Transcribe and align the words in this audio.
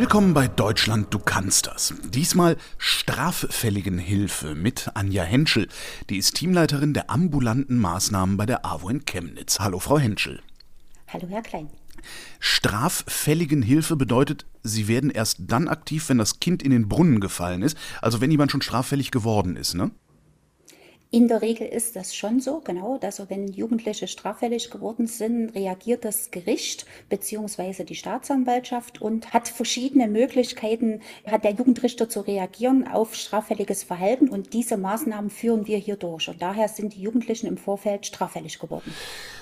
Willkommen 0.00 0.32
bei 0.32 0.46
Deutschland, 0.46 1.12
du 1.12 1.18
kannst 1.18 1.66
das. 1.66 1.92
Diesmal 2.04 2.56
straffälligen 2.78 3.98
Hilfe 3.98 4.54
mit 4.54 4.92
Anja 4.94 5.24
Henschel. 5.24 5.66
Die 6.08 6.18
ist 6.18 6.36
Teamleiterin 6.36 6.94
der 6.94 7.10
ambulanten 7.10 7.78
Maßnahmen 7.78 8.36
bei 8.36 8.46
der 8.46 8.64
AWO 8.64 8.90
in 8.90 9.04
Chemnitz. 9.06 9.58
Hallo, 9.58 9.80
Frau 9.80 9.98
Henschel. 9.98 10.40
Hallo, 11.08 11.26
Herr 11.28 11.42
Klein. 11.42 11.68
Straffälligen 12.38 13.60
Hilfe 13.60 13.96
bedeutet, 13.96 14.46
Sie 14.62 14.86
werden 14.86 15.10
erst 15.10 15.38
dann 15.40 15.66
aktiv, 15.66 16.08
wenn 16.08 16.18
das 16.18 16.38
Kind 16.38 16.62
in 16.62 16.70
den 16.70 16.88
Brunnen 16.88 17.18
gefallen 17.18 17.62
ist, 17.62 17.76
also 18.00 18.20
wenn 18.20 18.30
jemand 18.30 18.52
schon 18.52 18.62
straffällig 18.62 19.10
geworden 19.10 19.56
ist, 19.56 19.74
ne? 19.74 19.90
In 21.10 21.26
der 21.26 21.40
Regel 21.40 21.66
ist 21.66 21.96
das 21.96 22.14
schon 22.14 22.38
so, 22.38 22.60
genau. 22.60 23.00
Also 23.02 23.30
wenn 23.30 23.48
Jugendliche 23.48 24.06
straffällig 24.08 24.70
geworden 24.70 25.06
sind, 25.06 25.54
reagiert 25.54 26.04
das 26.04 26.30
Gericht 26.30 26.84
bzw. 27.08 27.84
die 27.84 27.94
Staatsanwaltschaft 27.94 29.00
und 29.00 29.32
hat 29.32 29.48
verschiedene 29.48 30.06
Möglichkeiten, 30.06 31.00
hat 31.26 31.44
der 31.44 31.52
Jugendrichter 31.52 32.10
zu 32.10 32.20
reagieren 32.20 32.86
auf 32.86 33.14
straffälliges 33.14 33.84
Verhalten 33.84 34.28
und 34.28 34.52
diese 34.52 34.76
Maßnahmen 34.76 35.30
führen 35.30 35.66
wir 35.66 35.78
hier 35.78 35.96
durch. 35.96 36.28
Und 36.28 36.42
daher 36.42 36.68
sind 36.68 36.94
die 36.94 37.00
Jugendlichen 37.00 37.46
im 37.46 37.56
Vorfeld 37.56 38.04
straffällig 38.04 38.58
geworden. 38.58 38.92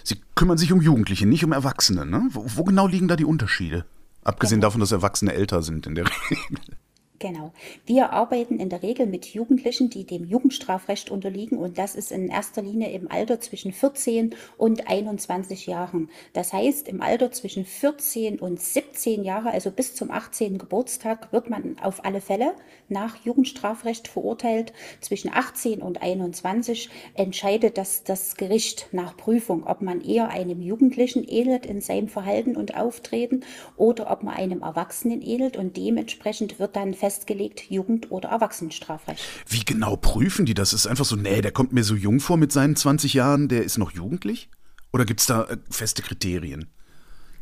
Sie 0.05 0.21
kümmern 0.37 0.59
sich 0.59 0.73
um 0.73 0.81
Jugendliche, 0.81 1.27
nicht 1.27 1.45
um 1.45 1.51
Erwachsene, 1.51 2.07
ne? 2.07 2.29
Wo, 2.31 2.45
wo 2.55 2.63
genau 2.63 2.87
liegen 2.87 3.09
da 3.09 3.17
die 3.17 3.25
Unterschiede? 3.25 3.85
Abgesehen 4.23 4.61
genau. 4.61 4.69
davon, 4.69 4.81
dass 4.81 4.93
Erwachsene 4.93 5.33
älter 5.33 5.63
sind 5.63 5.89
in 5.89 5.97
der 5.97 6.05
Regel. 6.31 6.77
Genau. 7.19 7.53
Wir 7.87 8.13
arbeiten 8.13 8.59
in 8.59 8.69
der 8.69 8.83
Regel 8.83 9.07
mit 9.07 9.27
Jugendlichen, 9.27 9.89
die 9.89 10.05
dem 10.05 10.25
Jugendstrafrecht 10.27 11.11
unterliegen 11.11 11.57
und 11.57 11.79
das 11.79 11.95
ist 11.95 12.13
in 12.13 12.29
erster 12.29 12.61
Linie 12.61 12.91
im 12.91 13.11
Alter 13.11 13.41
zwischen 13.41 13.73
14 13.73 14.35
und 14.59 14.89
21 14.89 15.67
Jahren. 15.67 16.11
Das 16.35 16.53
heißt, 16.53 16.89
im 16.89 17.01
Alter 17.01 17.31
zwischen 17.31 17.65
14 17.65 18.39
und 18.39 18.61
17 18.61 19.25
Jahre, 19.25 19.51
also 19.51 19.71
bis 19.71 19.95
zum 19.95 20.11
18. 20.11 20.59
Geburtstag, 20.59 21.33
wird 21.33 21.49
man 21.49 21.79
auf 21.81 22.05
alle 22.05 22.21
Fälle 22.21 22.55
nach 22.89 23.25
Jugendstrafrecht 23.25 24.09
verurteilt. 24.09 24.75
Zwischen 25.01 25.31
18 25.33 25.81
und 25.81 26.03
21 26.03 26.91
entscheidet 27.15 27.79
das, 27.79 28.05
das 28.05 28.37
Gericht 28.37 28.89
nach 28.93 29.17
Prüfung, 29.17 29.67
ob 29.67 29.81
man 29.81 30.03
eher 30.03 30.29
einem 30.29 30.61
Jugendlichen 30.61 31.25
ähnelt 31.25 31.65
in 31.65 31.81
seinem 31.81 32.09
Verhalten 32.09 32.57
und 32.57 32.77
Auftreten 32.77 33.41
oder 33.77 34.11
ob 34.11 34.23
man 34.23 34.35
einem 34.35 34.63
Erwachsenen 34.63 35.23
ähnelt 35.23 35.57
und 35.57 35.77
dementsprechend 35.77 36.59
wird 36.59 36.77
dann 36.77 36.93
festgestellt, 36.93 37.06
festgelegt, 37.07 37.71
Jugend- 37.71 38.11
oder 38.11 38.31
Erwachsenenstrafrecht. 38.31 39.23
Wie 39.49 39.65
genau 39.65 39.95
prüfen 39.95 40.45
die 40.45 40.55
das? 40.55 40.73
Ist 40.73 40.89
einfach 40.89 41.05
so, 41.05 41.15
nee, 41.15 41.41
der 41.41 41.53
kommt 41.53 41.73
mir 41.73 41.85
so 41.85 41.95
jung 41.95 42.19
vor 42.19 42.37
mit 42.37 42.51
seinen 42.51 42.75
20 42.75 43.15
Jahren, 43.15 43.47
der 43.47 43.63
ist 43.63 43.79
noch 43.79 43.93
jugendlich? 43.93 44.51
Oder 44.93 45.05
gibt 45.05 45.21
es 45.21 45.27
da 45.27 45.45
äh, 45.45 45.57
feste 45.71 46.03
Kriterien? 46.03 46.69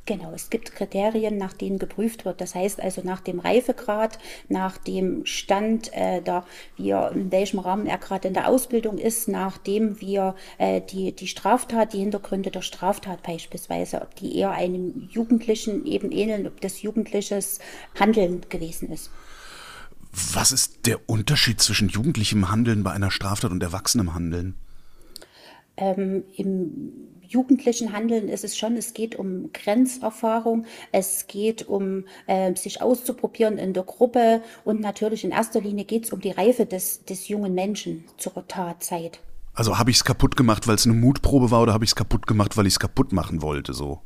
Genau, 0.06 0.32
es 0.34 0.50
gibt 0.50 0.74
Kriterien, 0.74 1.38
nach 1.38 1.54
denen 1.54 1.78
geprüft 1.78 2.26
wird. 2.26 2.42
Das 2.42 2.54
heißt 2.54 2.78
also 2.78 3.00
nach 3.02 3.22
dem 3.22 3.40
Reifegrad, 3.40 4.18
nach 4.50 4.76
dem 4.76 5.24
Stand, 5.24 5.90
äh, 5.94 6.20
da 6.20 6.44
wir, 6.76 7.12
in 7.14 7.32
welchem 7.32 7.58
Rahmen 7.58 7.86
er 7.86 7.96
gerade 7.96 8.28
in 8.28 8.34
der 8.34 8.48
Ausbildung 8.48 8.98
ist, 8.98 9.28
nachdem 9.28 10.02
wir 10.02 10.34
äh, 10.58 10.82
die, 10.82 11.12
die 11.12 11.26
Straftat, 11.26 11.94
die 11.94 12.00
Hintergründe 12.00 12.50
der 12.50 12.60
Straftat 12.60 13.22
beispielsweise, 13.22 14.02
ob 14.02 14.14
die 14.16 14.36
eher 14.36 14.50
einem 14.50 15.08
Jugendlichen 15.10 15.86
eben 15.86 16.12
ähneln, 16.12 16.46
ob 16.46 16.60
das 16.60 16.82
jugendliches 16.82 17.60
Handeln 17.98 18.42
gewesen 18.50 18.92
ist. 18.92 19.10
Was 20.14 20.52
ist 20.52 20.86
der 20.86 21.08
Unterschied 21.08 21.60
zwischen 21.60 21.88
jugendlichem 21.88 22.50
Handeln 22.50 22.84
bei 22.84 22.92
einer 22.92 23.10
Straftat 23.10 23.50
und 23.50 23.62
erwachsenem 23.62 24.14
Handeln? 24.14 24.54
Ähm, 25.76 26.22
Im 26.36 26.92
jugendlichen 27.20 27.92
Handeln 27.92 28.28
ist 28.28 28.44
es 28.44 28.56
schon, 28.56 28.76
es 28.76 28.94
geht 28.94 29.16
um 29.16 29.52
Grenzerfahrung, 29.52 30.66
es 30.92 31.26
geht 31.26 31.66
um 31.66 32.04
äh, 32.28 32.54
sich 32.54 32.80
auszuprobieren 32.80 33.58
in 33.58 33.72
der 33.72 33.82
Gruppe 33.82 34.42
und 34.64 34.80
natürlich 34.80 35.24
in 35.24 35.32
erster 35.32 35.60
Linie 35.60 35.84
geht 35.84 36.04
es 36.04 36.12
um 36.12 36.20
die 36.20 36.30
Reife 36.30 36.64
des, 36.64 37.05
des 37.05 37.27
jungen 37.27 37.55
Menschen 37.55 38.05
zur 38.16 38.46
Tatzeit. 38.46 39.18
Also 39.52 39.78
habe 39.78 39.90
ich 39.90 39.96
es 39.96 40.05
kaputt 40.05 40.36
gemacht, 40.36 40.68
weil 40.68 40.77
es 40.77 40.86
eine 40.86 40.94
Mutprobe 40.94 41.50
war 41.50 41.62
oder 41.62 41.72
habe 41.72 41.84
ich 41.84 41.90
es 41.90 41.96
kaputt 41.96 42.27
gemacht, 42.28 42.56
weil 42.56 42.66
ich 42.66 42.74
es 42.74 42.80
kaputt 42.80 43.12
machen 43.12 43.42
wollte, 43.42 43.72
so? 43.72 44.00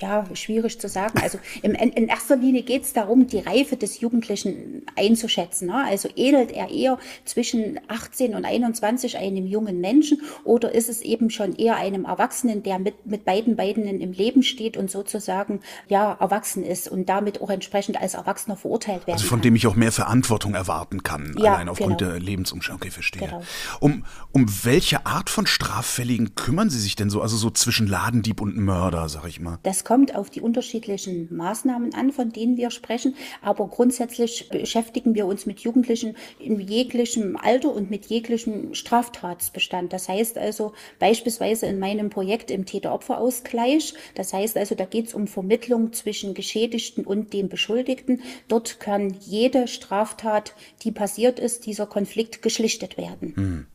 Ja, 0.00 0.24
schwierig 0.34 0.80
zu 0.80 0.88
sagen. 0.88 1.18
Also 1.20 1.38
im, 1.62 1.74
in 1.74 2.08
erster 2.08 2.36
Linie 2.36 2.62
geht 2.62 2.84
es 2.84 2.92
darum, 2.92 3.26
die 3.26 3.38
Reife 3.38 3.76
des 3.76 4.00
Jugendlichen 4.00 4.86
einzuschätzen. 4.96 5.68
Ne? 5.68 5.84
Also 5.84 6.08
ähnelt 6.14 6.52
er 6.52 6.70
eher 6.70 6.98
zwischen 7.24 7.80
18 7.88 8.34
und 8.34 8.44
21 8.44 9.18
einem 9.18 9.46
jungen 9.46 9.80
Menschen 9.80 10.22
oder 10.44 10.72
ist 10.72 10.88
es 10.88 11.02
eben 11.02 11.30
schon 11.30 11.54
eher 11.56 11.76
einem 11.76 12.04
Erwachsenen, 12.04 12.62
der 12.62 12.78
mit, 12.78 13.06
mit 13.06 13.24
beiden 13.24 13.56
Beinen 13.56 14.00
im 14.00 14.12
Leben 14.12 14.42
steht 14.42 14.76
und 14.76 14.90
sozusagen 14.90 15.60
ja 15.88 16.12
erwachsen 16.20 16.64
ist 16.64 16.88
und 16.88 17.08
damit 17.08 17.40
auch 17.40 17.50
entsprechend 17.50 18.00
als 18.00 18.14
Erwachsener 18.14 18.56
verurteilt 18.56 19.06
werden 19.06 19.14
Also 19.14 19.26
von 19.26 19.38
kann. 19.38 19.42
dem 19.42 19.56
ich 19.56 19.66
auch 19.66 19.74
mehr 19.74 19.92
Verantwortung 19.92 20.54
erwarten 20.54 21.02
kann, 21.02 21.34
ja, 21.38 21.54
allein 21.54 21.68
aufgrund 21.68 21.98
genau. 21.98 22.12
der 22.12 22.20
Lebensumstände. 22.20 22.80
Okay, 22.80 22.90
verstehe. 22.90 23.22
Genau. 23.22 23.42
Um, 23.80 24.04
um 24.32 24.46
welche 24.62 25.06
Art 25.06 25.30
von 25.30 25.46
Straffälligen 25.46 26.34
kümmern 26.34 26.70
Sie 26.70 26.78
sich 26.78 26.94
denn 26.94 27.10
so? 27.10 27.20
Also 27.20 27.36
so 27.36 27.50
zwischen 27.50 27.86
Ladendieb 27.86 28.40
und 28.40 28.56
Mörder, 28.56 29.08
sag 29.08 29.26
ich 29.26 29.40
mal. 29.40 29.58
Das 29.62 29.84
kommt 29.88 30.14
auf 30.14 30.28
die 30.28 30.42
unterschiedlichen 30.42 31.34
Maßnahmen 31.34 31.94
an, 31.94 32.12
von 32.12 32.30
denen 32.30 32.58
wir 32.58 32.70
sprechen. 32.70 33.16
Aber 33.40 33.68
grundsätzlich 33.68 34.50
beschäftigen 34.50 35.14
wir 35.14 35.24
uns 35.24 35.46
mit 35.46 35.60
Jugendlichen 35.60 36.14
in 36.38 36.60
jeglichem 36.60 37.38
Alter 37.38 37.72
und 37.72 37.88
mit 37.88 38.04
jeglichem 38.04 38.74
Straftatsbestand. 38.74 39.94
Das 39.94 40.10
heißt 40.10 40.36
also 40.36 40.74
beispielsweise 40.98 41.64
in 41.64 41.78
meinem 41.78 42.10
Projekt 42.10 42.50
im 42.50 42.66
Täter-Opfer-Ausgleich. 42.66 43.94
Das 44.14 44.34
heißt 44.34 44.58
also, 44.58 44.74
da 44.74 44.84
geht 44.84 45.06
es 45.06 45.14
um 45.14 45.26
Vermittlung 45.26 45.94
zwischen 45.94 46.34
Geschädigten 46.34 47.06
und 47.06 47.32
dem 47.32 47.48
Beschuldigten. 47.48 48.20
Dort 48.46 48.80
kann 48.80 49.16
jede 49.22 49.68
Straftat, 49.68 50.54
die 50.82 50.92
passiert 50.92 51.40
ist, 51.40 51.64
dieser 51.64 51.86
Konflikt 51.86 52.42
geschlichtet 52.42 52.98
werden. 52.98 53.32
Hm. 53.36 53.66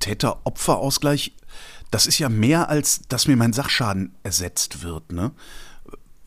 Täter-Opfer-Ausgleich, 0.00 1.34
das 1.90 2.06
ist 2.06 2.18
ja 2.18 2.28
mehr 2.28 2.68
als, 2.68 3.02
dass 3.08 3.28
mir 3.28 3.36
mein 3.36 3.52
Sachschaden 3.52 4.14
ersetzt 4.22 4.82
wird, 4.82 5.12
ne? 5.12 5.32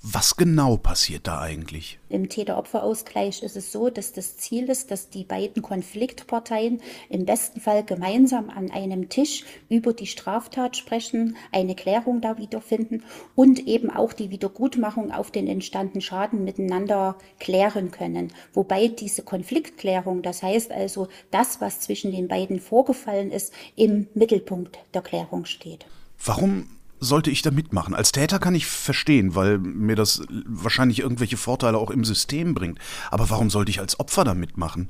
Was 0.02 0.38
genau 0.38 0.78
passiert 0.78 1.28
da 1.28 1.42
eigentlich? 1.42 2.00
Im 2.08 2.30
Täter-Opfer-Ausgleich 2.30 3.44
ist 3.44 3.58
es 3.58 3.74
so, 3.74 3.90
dass 3.90 4.14
das 4.14 4.38
Ziel 4.38 4.70
ist, 4.70 4.92
dass 4.92 5.10
die 5.10 5.26
beiden 5.26 5.62
Konfliktparteien 5.62 6.82
im 7.10 7.26
besten 7.26 7.60
Fall 7.60 7.84
gemeinsam 7.84 8.50
an 8.50 8.72
einem 8.72 9.10
Tisch 9.10 9.44
über 9.68 9.92
die 9.92 10.08
Straftat 10.08 10.78
sprechen, 10.78 11.36
eine 11.52 11.76
Klärung 11.76 12.22
da 12.22 12.38
wiederfinden 12.38 13.04
und 13.36 13.68
eben 13.68 13.90
auch 13.90 14.14
die 14.14 14.30
Wiedergutmachung 14.30 15.12
auf 15.12 15.32
den 15.32 15.48
entstandenen 15.48 16.02
Schaden 16.02 16.46
miteinander 16.46 17.18
klären 17.42 17.92
können. 17.92 18.32
Wobei 18.54 18.88
diese 18.88 19.24
Konfliktklärung, 19.24 20.22
das 20.22 20.42
heißt 20.42 20.72
also 20.72 21.10
das, 21.30 21.60
was 21.60 21.82
zwischen 21.82 22.14
den 22.14 22.30
beiden 22.30 22.62
vorgefallen 22.62 23.32
ist, 23.32 23.54
im 23.76 24.08
Mittelpunkt 24.14 24.80
der 24.94 25.02
Klärung 25.02 25.44
steht. 25.44 25.86
Warum 26.24 26.70
sollte 27.00 27.32
ich 27.32 27.42
da 27.42 27.52
mitmachen? 27.52 27.94
Als 27.94 28.12
Täter 28.12 28.40
kann 28.40 28.56
ich 28.56 28.66
verstehen, 28.66 29.36
weil 29.36 29.58
mir 29.58 29.96
das 29.96 30.22
wahrscheinlich 30.46 31.00
irgendwelche 31.00 31.38
Vorteile 31.38 31.78
auch 31.78 31.92
im 31.92 32.04
System 32.04 32.54
bringt. 32.54 32.80
Aber 33.12 33.30
warum 33.30 33.50
sollte 33.50 33.72
ich 33.72 33.80
als 33.80 34.00
Opfer 34.00 34.24
da 34.24 34.34
mitmachen? 34.34 34.90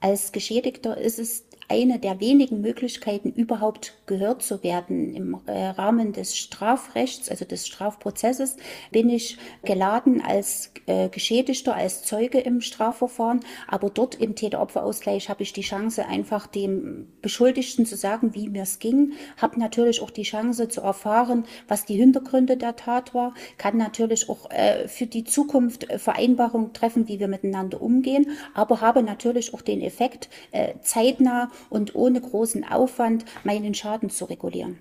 Als 0.00 0.32
Geschädigter 0.32 0.98
ist 0.98 1.18
es 1.18 1.45
eine 1.68 1.98
der 1.98 2.20
wenigen 2.20 2.60
Möglichkeiten, 2.60 3.32
überhaupt 3.32 3.94
gehört 4.06 4.42
zu 4.42 4.62
werden. 4.62 5.14
Im 5.14 5.40
äh, 5.46 5.68
Rahmen 5.68 6.12
des 6.12 6.36
Strafrechts, 6.36 7.28
also 7.28 7.44
des 7.44 7.66
Strafprozesses, 7.66 8.56
bin 8.92 9.10
ich 9.10 9.38
geladen 9.64 10.20
als 10.20 10.72
äh, 10.86 11.08
Geschädigter, 11.08 11.74
als 11.74 12.02
Zeuge 12.04 12.38
im 12.38 12.60
Strafverfahren. 12.60 13.40
Aber 13.66 13.90
dort 13.90 14.14
im 14.16 14.36
Täter-Opfer-Ausgleich 14.36 15.28
habe 15.28 15.42
ich 15.42 15.52
die 15.52 15.62
Chance, 15.62 16.06
einfach 16.06 16.46
dem 16.46 17.08
Beschuldigten 17.20 17.84
zu 17.84 17.96
sagen, 17.96 18.34
wie 18.34 18.48
mir 18.48 18.62
es 18.62 18.78
ging. 18.78 19.14
Habe 19.36 19.58
natürlich 19.58 20.00
auch 20.02 20.10
die 20.10 20.22
Chance 20.22 20.68
zu 20.68 20.82
erfahren, 20.82 21.44
was 21.66 21.84
die 21.84 21.96
Hintergründe 21.96 22.56
der 22.56 22.76
Tat 22.76 23.12
war. 23.14 23.34
Kann 23.58 23.76
natürlich 23.76 24.28
auch 24.28 24.50
äh, 24.50 24.86
für 24.86 25.06
die 25.06 25.24
Zukunft 25.24 25.86
Vereinbarungen 25.96 26.72
treffen, 26.72 27.08
wie 27.08 27.18
wir 27.18 27.28
miteinander 27.28 27.82
umgehen. 27.82 28.30
Aber 28.54 28.80
habe 28.80 29.02
natürlich 29.02 29.52
auch 29.52 29.62
den 29.62 29.80
Effekt, 29.80 30.28
zeitnah 30.82 31.50
und 31.68 31.94
ohne 31.94 32.20
großen 32.20 32.64
Aufwand 32.64 33.24
meinen 33.44 33.74
Schaden 33.74 34.10
zu 34.10 34.24
regulieren. 34.26 34.78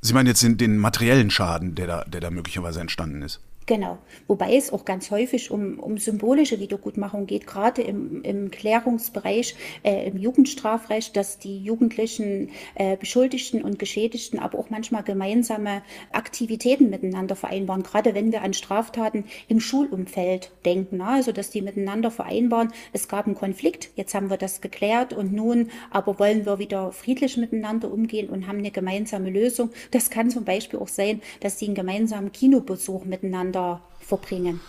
Sie 0.00 0.12
meinen 0.12 0.26
jetzt 0.26 0.42
den, 0.42 0.58
den 0.58 0.76
materiellen 0.76 1.30
Schaden, 1.30 1.74
der 1.74 1.86
da, 1.86 2.04
der 2.04 2.20
da 2.20 2.30
möglicherweise 2.30 2.80
entstanden 2.80 3.22
ist? 3.22 3.40
Genau. 3.66 3.96
Wobei 4.26 4.56
es 4.56 4.70
auch 4.74 4.84
ganz 4.84 5.10
häufig 5.10 5.50
um, 5.50 5.78
um 5.78 5.96
symbolische 5.96 6.60
Wiedergutmachung 6.60 7.26
geht, 7.26 7.46
gerade 7.46 7.80
im, 7.80 8.22
im 8.22 8.50
Klärungsbereich, 8.50 9.56
äh, 9.82 10.06
im 10.06 10.18
Jugendstrafrecht, 10.18 11.16
dass 11.16 11.38
die 11.38 11.60
Jugendlichen 11.60 12.50
äh, 12.74 12.98
Beschuldigten 12.98 13.62
und 13.62 13.78
Geschädigten 13.78 14.38
aber 14.38 14.58
auch 14.58 14.68
manchmal 14.68 15.02
gemeinsame 15.02 15.82
Aktivitäten 16.12 16.90
miteinander 16.90 17.36
vereinbaren, 17.36 17.82
gerade 17.82 18.14
wenn 18.14 18.32
wir 18.32 18.42
an 18.42 18.52
Straftaten 18.52 19.24
im 19.48 19.60
Schulumfeld 19.60 20.50
denken. 20.66 20.98
Na? 20.98 21.14
Also, 21.14 21.32
dass 21.32 21.48
die 21.48 21.62
miteinander 21.62 22.10
vereinbaren, 22.10 22.70
es 22.92 23.08
gab 23.08 23.24
einen 23.24 23.34
Konflikt, 23.34 23.90
jetzt 23.96 24.14
haben 24.14 24.28
wir 24.28 24.36
das 24.36 24.60
geklärt 24.60 25.14
und 25.14 25.32
nun 25.32 25.70
aber 25.90 26.18
wollen 26.18 26.44
wir 26.44 26.58
wieder 26.58 26.92
friedlich 26.92 27.38
miteinander 27.38 27.90
umgehen 27.90 28.28
und 28.28 28.46
haben 28.46 28.58
eine 28.58 28.70
gemeinsame 28.70 29.30
Lösung. 29.30 29.70
Das 29.90 30.10
kann 30.10 30.28
zum 30.28 30.44
Beispiel 30.44 30.78
auch 30.78 30.88
sein, 30.88 31.22
dass 31.40 31.58
sie 31.58 31.66
einen 31.66 31.74
gemeinsamen 31.74 32.30
Kinobesuch 32.30 33.06
miteinander 33.06 33.53
miteinander 33.54 33.80
verbringen. 34.00 34.60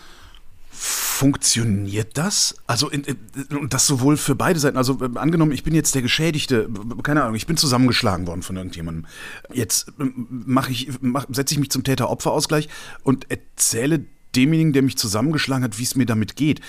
Funktioniert 0.70 2.18
das? 2.18 2.56
Also 2.66 2.90
und 2.90 3.72
das 3.72 3.86
sowohl 3.86 4.18
für 4.18 4.34
beide 4.34 4.58
Seiten. 4.58 4.76
Also 4.76 4.98
äh, 5.00 5.18
angenommen, 5.18 5.52
ich 5.52 5.64
bin 5.64 5.74
jetzt 5.74 5.94
der 5.94 6.02
Geschädigte, 6.02 6.68
keine 7.02 7.22
Ahnung, 7.22 7.36
ich 7.36 7.46
bin 7.46 7.56
zusammengeschlagen 7.56 8.26
worden 8.26 8.42
von 8.42 8.56
irgendjemandem. 8.56 9.06
Jetzt 9.52 9.92
mache 9.96 10.72
ich, 10.72 10.90
mach, 11.00 11.26
setze 11.30 11.54
ich 11.54 11.60
mich 11.60 11.70
zum 11.70 11.84
Täter-Opfer-Ausgleich 11.84 12.68
und 13.02 13.30
erzähle 13.30 14.04
demjenigen, 14.34 14.74
der 14.74 14.82
mich 14.82 14.98
zusammengeschlagen 14.98 15.64
hat, 15.64 15.78
wie 15.78 15.84
es 15.84 15.96
mir 15.96 16.04
damit 16.04 16.36
geht. 16.36 16.60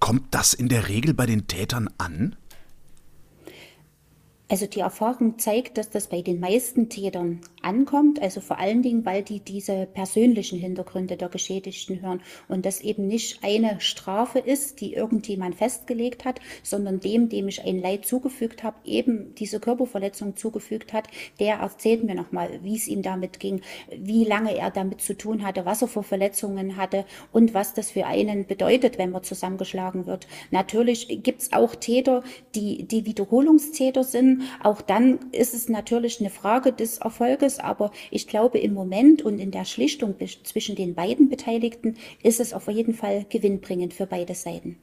Kommt 0.00 0.34
das 0.34 0.54
in 0.54 0.68
der 0.68 0.88
Regel 0.88 1.14
bei 1.14 1.26
den 1.26 1.46
Tätern 1.46 1.88
an? 1.98 2.34
Also 4.48 4.66
die 4.66 4.80
Erfahrung 4.80 5.38
zeigt, 5.38 5.78
dass 5.78 5.90
das 5.90 6.08
bei 6.08 6.22
den 6.22 6.40
meisten 6.40 6.88
Tätern 6.88 7.40
ankommt, 7.62 8.20
also 8.20 8.40
vor 8.40 8.58
allen 8.58 8.82
Dingen, 8.82 9.04
weil 9.04 9.22
die 9.22 9.40
diese 9.40 9.86
persönlichen 9.86 10.58
Hintergründe 10.58 11.16
der 11.16 11.28
Geschädigten 11.28 12.02
hören 12.02 12.20
und 12.48 12.66
das 12.66 12.80
eben 12.80 13.06
nicht 13.06 13.42
eine 13.42 13.80
Strafe 13.80 14.38
ist, 14.38 14.80
die 14.80 14.94
irgendjemand 14.94 15.54
festgelegt 15.54 16.24
hat, 16.24 16.40
sondern 16.62 17.00
dem, 17.00 17.28
dem 17.28 17.48
ich 17.48 17.64
ein 17.64 17.80
Leid 17.80 18.06
zugefügt 18.06 18.62
habe, 18.62 18.76
eben 18.84 19.34
diese 19.34 19.60
Körperverletzung 19.60 20.36
zugefügt 20.36 20.92
hat, 20.92 21.08
der 21.40 21.56
erzählt 21.56 22.04
mir 22.04 22.14
nochmal, 22.14 22.60
wie 22.62 22.76
es 22.76 22.88
ihm 22.88 23.02
damit 23.02 23.40
ging, 23.40 23.62
wie 23.96 24.24
lange 24.24 24.56
er 24.56 24.70
damit 24.70 25.00
zu 25.00 25.16
tun 25.16 25.44
hatte, 25.44 25.64
was 25.64 25.82
er 25.82 25.88
für 25.88 26.02
Verletzungen 26.02 26.76
hatte 26.76 27.04
und 27.32 27.54
was 27.54 27.74
das 27.74 27.90
für 27.90 28.06
einen 28.06 28.46
bedeutet, 28.46 28.98
wenn 28.98 29.10
man 29.10 29.22
zusammengeschlagen 29.22 30.06
wird. 30.06 30.26
Natürlich 30.50 31.22
gibt 31.22 31.42
es 31.42 31.52
auch 31.52 31.74
Täter, 31.74 32.22
die, 32.54 32.84
die 32.84 33.06
Wiederholungstäter 33.06 34.04
sind, 34.04 34.42
auch 34.62 34.80
dann 34.80 35.18
ist 35.32 35.54
es 35.54 35.68
natürlich 35.68 36.20
eine 36.20 36.30
Frage 36.30 36.72
des 36.72 36.98
Erfolges, 36.98 37.51
aber 37.58 37.90
ich 38.10 38.26
glaube, 38.26 38.58
im 38.58 38.74
Moment 38.74 39.22
und 39.22 39.38
in 39.38 39.50
der 39.50 39.64
Schlichtung 39.64 40.14
zwischen 40.44 40.76
den 40.76 40.94
beiden 40.94 41.28
Beteiligten 41.28 41.96
ist 42.22 42.40
es 42.40 42.52
auf 42.52 42.68
jeden 42.68 42.94
Fall 42.94 43.26
gewinnbringend 43.28 43.94
für 43.94 44.06
beide 44.06 44.34
Seiten. 44.34 44.76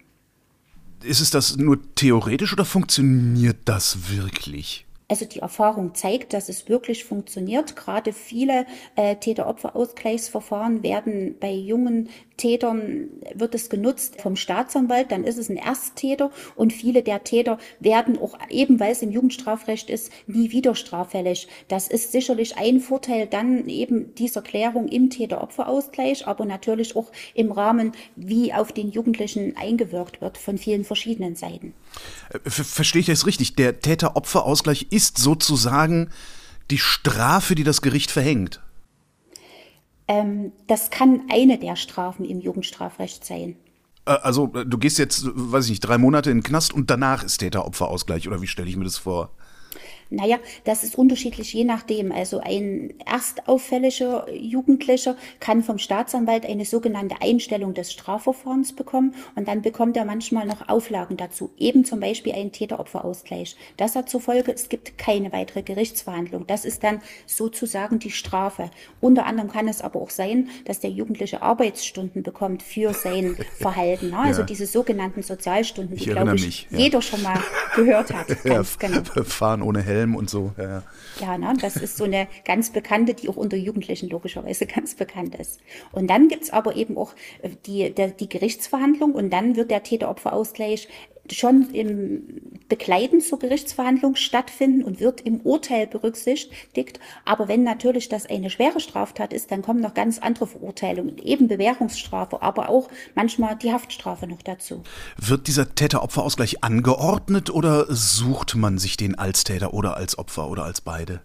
Ist 1.04 1.21
es 1.21 1.30
das 1.30 1.56
nur 1.56 1.80
theoretisch 1.95 2.51
oder 2.51 2.66
funktioniert 2.66 3.57
das 3.66 4.10
wirklich? 4.12 4.86
Also 5.09 5.25
die 5.25 5.39
Erfahrung 5.39 5.95
zeigt, 5.95 6.33
dass 6.33 6.50
es 6.50 6.69
wirklich 6.69 7.03
funktioniert. 7.03 7.75
Gerade 7.75 8.13
viele 8.13 8.65
äh, 8.95 9.15
Täter-Opfer-Ausgleichsverfahren 9.15 10.83
werden 10.83 11.35
bei 11.39 11.51
jungen 11.51 12.09
Tätern 12.39 13.09
wird 13.33 13.53
es 13.53 13.69
genutzt 13.69 14.21
vom 14.21 14.35
Staatsanwalt, 14.38 15.11
dann 15.11 15.25
ist 15.25 15.38
es 15.38 15.50
ein 15.50 15.57
Ersttäter 15.57 16.31
und 16.56 16.71
viele 16.71 17.03
der 17.03 17.23
Täter 17.23 17.57
werden 17.79 18.17
auch 18.17 18.38
eben, 18.50 18.79
weil 18.79 18.94
es 18.94 19.01
im 19.01 19.11
Jugendstrafrecht 19.11 19.89
ist, 19.89 20.11
nie 20.25 20.51
wieder 20.51 20.73
straffällig. 20.73 21.50
Das 21.67 21.89
ist 21.89 22.13
sicherlich 22.13 22.57
ein 22.57 22.79
Vorteil 22.79 23.27
dann 23.27 23.67
eben 23.67 24.15
dieser 24.15 24.41
Klärung 24.41 24.88
im 24.88 25.09
Täter-Opfer-Ausgleich, 25.09 26.27
aber 26.27 26.45
natürlich 26.45 26.95
auch 26.95 27.12
im 27.33 27.51
Rahmen, 27.51 27.91
wie 28.15 28.53
auf 28.53 28.71
den 28.71 28.89
Jugendlichen 28.89 29.57
eingewirkt 29.57 30.21
wird 30.21 30.38
von 30.38 30.57
vielen 30.57 30.85
verschiedenen 30.85 31.35
Seiten. 31.35 31.73
Äh, 32.31 32.50
verstehe 32.50 33.01
ich 33.01 33.07
das 33.07 33.25
richtig? 33.25 33.56
Der 33.56 33.80
Täter-Opfer-Ausgleich 33.80 34.88
ist 34.91 35.18
sozusagen 35.18 36.09
die 36.71 36.77
Strafe, 36.77 37.56
die 37.56 37.63
das 37.63 37.81
Gericht 37.81 38.12
verhängt. 38.12 38.62
Ähm, 40.07 40.51
das 40.68 40.89
kann 40.89 41.24
eine 41.31 41.57
der 41.59 41.75
Strafen 41.75 42.25
im 42.25 42.39
Jugendstrafrecht 42.39 43.25
sein. 43.25 43.56
Äh, 44.06 44.12
also 44.12 44.51
äh, 44.56 44.65
du 44.65 44.77
gehst 44.77 44.97
jetzt, 44.97 45.24
weiß 45.33 45.65
ich 45.65 45.71
nicht, 45.71 45.81
drei 45.81 45.97
Monate 45.97 46.31
in 46.31 46.38
den 46.38 46.44
Knast 46.44 46.74
und 46.74 46.89
danach 46.89 47.24
ist 47.24 47.38
Täter-Opfer-Ausgleich 47.38 48.27
oder 48.27 48.41
wie 48.41 48.47
stelle 48.47 48.69
ich 48.69 48.75
mir 48.75 48.86
das 48.86 48.97
vor? 48.97 49.31
Naja, 50.09 50.38
das 50.63 50.83
ist 50.83 50.97
unterschiedlich 50.97 51.53
je 51.53 51.63
nachdem. 51.63 52.11
Also 52.11 52.39
ein 52.39 52.94
erstauffälliger 53.06 54.31
Jugendlicher 54.33 55.15
kann 55.39 55.63
vom 55.63 55.77
Staatsanwalt 55.77 56.45
eine 56.45 56.65
sogenannte 56.65 57.21
Einstellung 57.21 57.73
des 57.73 57.91
Strafverfahrens 57.91 58.73
bekommen 58.73 59.13
und 59.35 59.47
dann 59.47 59.61
bekommt 59.61 59.97
er 59.97 60.06
manchmal 60.06 60.45
noch 60.45 60.67
Auflagen 60.67 61.17
dazu, 61.17 61.51
eben 61.57 61.85
zum 61.85 62.00
Beispiel 62.00 62.33
einen 62.33 62.51
Täter-Opfer-Ausgleich. 62.51 63.56
Das 63.77 63.95
hat 63.95 64.09
zur 64.09 64.21
Folge, 64.21 64.51
es 64.51 64.69
gibt 64.69 64.97
keine 64.97 65.31
weitere 65.31 65.61
Gerichtsverhandlung. 65.61 66.47
Das 66.47 66.65
ist 66.65 66.83
dann 66.83 67.01
sozusagen 67.27 68.00
die 68.00 68.12
Strafe. 68.12 68.71
Unter 69.01 69.25
anderem 69.25 69.51
kann 69.51 69.67
es 69.67 69.81
aber 69.81 70.01
auch 70.01 70.09
sein, 70.09 70.50
dass 70.65 70.79
der 70.79 70.89
Jugendliche 70.89 71.41
Arbeitsstunden 71.41 72.23
bekommt 72.23 72.63
für 72.63 72.94
sein 72.94 73.38
Verhalten. 73.59 74.09
Ne? 74.09 74.17
Also 74.17 74.41
ja. 74.41 74.47
diese 74.47 74.65
sogenannten 74.65 75.21
Sozialstunden, 75.21 75.95
die, 75.95 76.05
glaube 76.05 76.35
ich, 76.35 76.45
mich, 76.45 76.67
ja. 76.71 76.79
jeder 76.79 77.01
schon 77.01 77.21
mal 77.21 77.39
gehört 77.75 78.13
hat. 78.13 78.27
Ganz 78.44 78.77
ja, 78.81 78.88
genau. 78.88 79.23
Fahren 79.23 79.62
ohne 79.62 79.81
Helm 79.81 79.99
Helm 80.00 80.16
und 80.16 80.30
so. 80.30 80.51
Ja, 80.57 80.84
ja 81.19 81.38
ne, 81.38 81.54
das 81.62 81.75
ist 81.75 81.98
so 81.98 82.06
eine 82.06 82.28
ganz 82.46 82.72
bekannte, 82.72 83.13
die 83.13 83.30
auch 83.30 83.38
unter 83.38 83.57
Jugendlichen 83.57 84.10
logischerweise 84.10 84.66
ganz 84.75 84.96
bekannt 84.96 85.36
ist. 85.36 85.60
Und 85.92 86.07
dann 86.07 86.28
gibt 86.28 86.44
es 86.44 86.50
aber 86.50 86.75
eben 86.75 86.98
auch 86.98 87.13
äh, 87.42 87.50
die, 87.66 87.94
der, 87.94 88.10
die 88.10 88.30
Gerichtsverhandlung 88.30 89.13
und 89.13 89.31
dann 89.31 89.56
wird 89.56 89.72
der 89.72 89.84
Täter-Opfer-Ausgleich 89.84 90.88
schon 91.33 91.71
im 91.71 92.41
Begleiten 92.67 93.21
zur 93.21 93.39
Gerichtsverhandlung 93.39 94.15
stattfinden 94.15 94.83
und 94.83 94.99
wird 94.99 95.21
im 95.21 95.41
Urteil 95.41 95.87
berücksichtigt. 95.87 96.99
Aber 97.25 97.47
wenn 97.47 97.63
natürlich 97.63 98.09
das 98.09 98.27
eine 98.27 98.49
schwere 98.49 98.79
Straftat 98.79 99.33
ist, 99.33 99.51
dann 99.51 99.61
kommen 99.61 99.81
noch 99.81 99.93
ganz 99.93 100.19
andere 100.19 100.47
Verurteilungen, 100.47 101.17
eben 101.17 101.47
Bewährungsstrafe, 101.47 102.41
aber 102.41 102.69
auch 102.69 102.89
manchmal 103.15 103.55
die 103.55 103.71
Haftstrafe 103.71 104.27
noch 104.27 104.41
dazu. 104.41 104.83
Wird 105.17 105.47
dieser 105.47 105.73
Täter-Opfer-Ausgleich 105.73 106.63
angeordnet 106.63 107.49
oder 107.49 107.85
sucht 107.89 108.55
man 108.55 108.77
sich 108.77 108.97
den 108.97 109.15
als 109.15 109.43
Täter 109.43 109.73
oder 109.73 109.97
als 109.97 110.17
Opfer 110.17 110.49
oder 110.49 110.63
als 110.63 110.81
beide? 110.81 111.21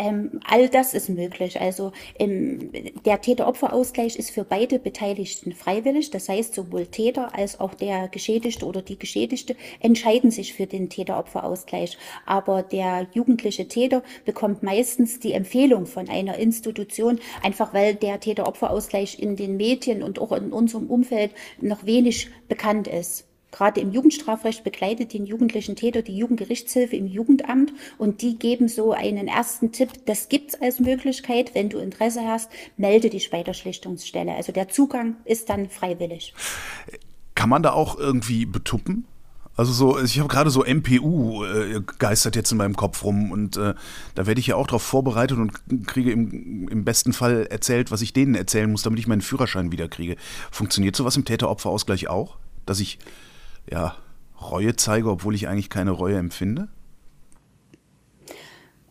Ähm, 0.00 0.40
all 0.48 0.70
das 0.70 0.94
ist 0.94 1.10
möglich. 1.10 1.60
Also 1.60 1.92
ähm, 2.18 2.72
der 3.04 3.20
Täter-Opfer-Ausgleich 3.20 4.16
ist 4.16 4.30
für 4.30 4.44
beide 4.44 4.78
Beteiligten 4.78 5.52
freiwillig. 5.52 6.10
Das 6.10 6.30
heißt, 6.30 6.54
sowohl 6.54 6.86
Täter 6.86 7.34
als 7.34 7.60
auch 7.60 7.74
der 7.74 8.08
Geschädigte 8.08 8.64
oder 8.64 8.80
die 8.80 8.98
Geschädigte 8.98 9.56
entscheiden 9.78 10.30
sich 10.30 10.54
für 10.54 10.66
den 10.66 10.88
Täter-Opfer-Ausgleich. 10.88 11.98
Aber 12.24 12.62
der 12.62 13.08
jugendliche 13.12 13.68
Täter 13.68 14.02
bekommt 14.24 14.62
meistens 14.62 15.20
die 15.20 15.34
Empfehlung 15.34 15.84
von 15.84 16.08
einer 16.08 16.38
Institution, 16.38 17.20
einfach 17.42 17.74
weil 17.74 17.94
der 17.94 18.20
Täter-Opfer-Ausgleich 18.20 19.18
in 19.18 19.36
den 19.36 19.58
Medien 19.58 20.02
und 20.02 20.18
auch 20.18 20.32
in 20.32 20.50
unserem 20.50 20.86
Umfeld 20.86 21.32
noch 21.60 21.84
wenig 21.84 22.30
bekannt 22.48 22.88
ist. 22.88 23.29
Gerade 23.52 23.80
im 23.80 23.92
Jugendstrafrecht 23.92 24.64
begleitet 24.64 25.12
den 25.12 25.26
jugendlichen 25.26 25.76
Täter 25.76 26.02
die 26.02 26.16
Jugendgerichtshilfe 26.16 26.96
im 26.96 27.06
Jugendamt 27.06 27.72
und 27.98 28.22
die 28.22 28.38
geben 28.38 28.68
so 28.68 28.92
einen 28.92 29.28
ersten 29.28 29.72
Tipp, 29.72 29.90
das 30.06 30.28
gibt's 30.28 30.60
als 30.60 30.78
Möglichkeit, 30.78 31.54
wenn 31.54 31.68
du 31.68 31.78
Interesse 31.78 32.22
hast, 32.26 32.50
melde 32.76 33.10
dich 33.10 33.30
bei 33.30 33.42
der 33.42 33.54
Schlichtungsstelle. 33.54 34.34
Also 34.34 34.52
der 34.52 34.68
Zugang 34.68 35.16
ist 35.24 35.48
dann 35.48 35.68
freiwillig. 35.68 36.34
Kann 37.34 37.48
man 37.48 37.62
da 37.62 37.72
auch 37.72 37.98
irgendwie 37.98 38.46
betuppen? 38.46 39.06
Also 39.56 39.72
so, 39.72 40.00
ich 40.00 40.18
habe 40.18 40.28
gerade 40.28 40.48
so 40.48 40.64
MPU 40.64 41.44
äh, 41.44 41.82
geistert 41.98 42.34
jetzt 42.34 42.50
in 42.50 42.56
meinem 42.56 42.76
Kopf 42.76 43.04
rum 43.04 43.30
und 43.30 43.58
äh, 43.58 43.74
da 44.14 44.26
werde 44.26 44.40
ich 44.40 44.46
ja 44.46 44.56
auch 44.56 44.66
darauf 44.66 44.82
vorbereitet 44.82 45.36
und 45.36 45.86
kriege 45.86 46.12
im, 46.12 46.66
im 46.68 46.84
besten 46.84 47.12
Fall 47.12 47.46
erzählt, 47.50 47.90
was 47.90 48.00
ich 48.00 48.14
denen 48.14 48.34
erzählen 48.34 48.70
muss, 48.70 48.82
damit 48.82 49.00
ich 49.00 49.06
meinen 49.06 49.20
Führerschein 49.20 49.70
wieder 49.70 49.88
kriege. 49.88 50.16
Funktioniert 50.50 50.96
sowas 50.96 51.16
im 51.16 51.26
Täter-Opfer-Ausgleich 51.26 52.08
auch? 52.08 52.38
Dass 52.64 52.80
ich 52.80 52.98
ja, 53.70 53.96
Reue 54.40 54.76
zeige, 54.76 55.10
obwohl 55.10 55.34
ich 55.34 55.48
eigentlich 55.48 55.70
keine 55.70 55.90
Reue 55.90 56.16
empfinde? 56.16 56.68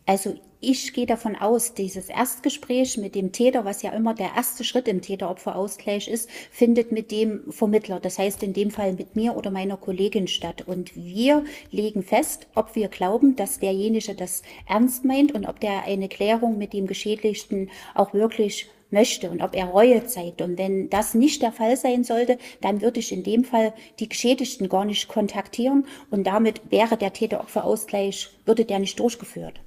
Also 0.06 0.36
ich 0.62 0.92
gehe 0.92 1.06
davon 1.06 1.36
aus, 1.36 1.72
dieses 1.72 2.10
Erstgespräch 2.10 2.98
mit 2.98 3.14
dem 3.14 3.32
Täter, 3.32 3.64
was 3.64 3.80
ja 3.80 3.92
immer 3.92 4.14
der 4.14 4.34
erste 4.36 4.62
Schritt 4.62 4.88
im 4.88 5.00
Täter-Opfer-Ausgleich 5.00 6.06
ist, 6.06 6.28
findet 6.50 6.92
mit 6.92 7.10
dem 7.10 7.50
Vermittler, 7.50 7.98
das 7.98 8.18
heißt 8.18 8.42
in 8.42 8.52
dem 8.52 8.70
Fall 8.70 8.92
mit 8.92 9.16
mir 9.16 9.36
oder 9.36 9.50
meiner 9.50 9.78
Kollegin 9.78 10.28
statt. 10.28 10.64
Und 10.66 10.94
wir 10.94 11.44
legen 11.70 12.02
fest, 12.02 12.46
ob 12.54 12.74
wir 12.76 12.88
glauben, 12.88 13.36
dass 13.36 13.58
derjenige 13.58 14.14
das 14.14 14.42
ernst 14.68 15.04
meint 15.04 15.32
und 15.32 15.46
ob 15.46 15.60
der 15.60 15.84
eine 15.84 16.08
Klärung 16.08 16.58
mit 16.58 16.74
dem 16.74 16.86
Geschädigten 16.86 17.70
auch 17.94 18.12
wirklich 18.12 18.68
möchte 18.90 19.30
und 19.30 19.42
ob 19.42 19.54
er 19.54 19.66
Reue 19.66 20.06
zeigt. 20.06 20.42
Und 20.42 20.58
wenn 20.58 20.90
das 20.90 21.14
nicht 21.14 21.42
der 21.42 21.52
Fall 21.52 21.76
sein 21.76 22.04
sollte, 22.04 22.38
dann 22.60 22.80
würde 22.80 23.00
ich 23.00 23.12
in 23.12 23.22
dem 23.22 23.44
Fall 23.44 23.72
die 23.98 24.08
Geschädigten 24.08 24.68
gar 24.68 24.84
nicht 24.84 25.08
kontaktieren 25.08 25.86
und 26.10 26.24
damit 26.24 26.60
wäre 26.70 26.96
der 26.96 27.12
Täter-Opfer-Ausgleich, 27.12 28.30
würde 28.44 28.64
der 28.64 28.78
nicht 28.78 28.98
durchgeführt. 28.98 29.60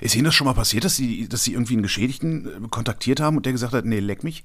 Ist 0.00 0.14
Ihnen 0.14 0.24
das 0.24 0.34
schon 0.34 0.46
mal 0.46 0.54
passiert, 0.54 0.84
dass 0.84 0.96
Sie, 0.96 1.28
dass 1.28 1.44
Sie 1.44 1.52
irgendwie 1.52 1.74
einen 1.74 1.82
Geschädigten 1.82 2.64
äh, 2.64 2.68
kontaktiert 2.68 3.20
haben 3.20 3.36
und 3.36 3.46
der 3.46 3.52
gesagt 3.52 3.72
hat, 3.72 3.84
nee, 3.84 3.98
leck 3.98 4.24
mich, 4.24 4.44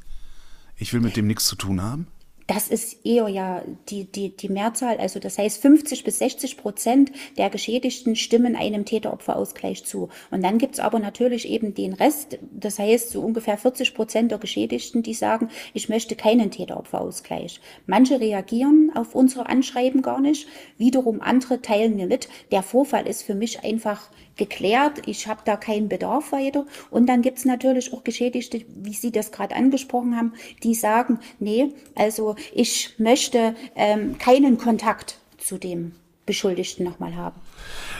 ich 0.77 0.93
will 0.93 1.01
mit 1.01 1.15
dem 1.15 1.27
nichts 1.27 1.45
zu 1.45 1.55
tun 1.55 1.81
haben? 1.81 2.07
Das 2.51 2.67
ist 2.67 3.05
eher 3.05 3.29
ja 3.29 3.63
die, 3.87 4.03
die, 4.03 4.35
die 4.35 4.49
Mehrzahl. 4.49 4.97
Also 4.97 5.21
das 5.21 5.37
heißt, 5.37 5.61
50 5.61 6.03
bis 6.03 6.19
60 6.19 6.57
Prozent 6.57 7.09
der 7.37 7.49
Geschädigten 7.49 8.17
stimmen 8.17 8.57
einem 8.57 8.83
Täter-Opfer-Ausgleich 8.83 9.85
zu. 9.85 10.09
Und 10.31 10.43
dann 10.43 10.57
gibt's 10.57 10.81
aber 10.81 10.99
natürlich 10.99 11.47
eben 11.47 11.73
den 11.73 11.93
Rest. 11.93 12.39
Das 12.51 12.77
heißt, 12.77 13.11
so 13.11 13.21
ungefähr 13.21 13.57
40 13.57 13.93
Prozent 13.93 14.31
der 14.31 14.37
Geschädigten, 14.37 15.01
die 15.01 15.13
sagen, 15.13 15.47
ich 15.73 15.87
möchte 15.87 16.17
keinen 16.17 16.51
Täter-Opfer-Ausgleich. 16.51 17.61
Manche 17.85 18.19
reagieren 18.19 18.91
auf 18.95 19.15
unsere 19.15 19.47
Anschreiben 19.47 20.01
gar 20.01 20.19
nicht. 20.19 20.45
Wiederum 20.77 21.21
andere 21.21 21.61
teilen 21.61 21.95
mir 21.95 22.07
mit. 22.07 22.27
Der 22.51 22.63
Vorfall 22.63 23.07
ist 23.07 23.23
für 23.23 23.35
mich 23.35 23.63
einfach 23.63 24.09
geklärt, 24.35 25.07
ich 25.07 25.27
habe 25.27 25.41
da 25.45 25.55
keinen 25.55 25.89
Bedarf 25.89 26.31
weiter. 26.31 26.65
Und 26.89 27.07
dann 27.07 27.21
gibt 27.21 27.39
es 27.39 27.45
natürlich 27.45 27.93
auch 27.93 28.03
Geschädigte, 28.03 28.61
wie 28.67 28.93
Sie 28.93 29.11
das 29.11 29.31
gerade 29.31 29.55
angesprochen 29.55 30.15
haben, 30.15 30.33
die 30.63 30.75
sagen, 30.75 31.19
nee, 31.39 31.73
also 31.95 32.35
ich 32.53 32.95
möchte 32.97 33.55
ähm, 33.75 34.17
keinen 34.17 34.57
Kontakt 34.57 35.19
zu 35.37 35.57
dem 35.57 35.93
Beschuldigten 36.25 36.85
nochmal 36.85 37.15
haben. 37.15 37.39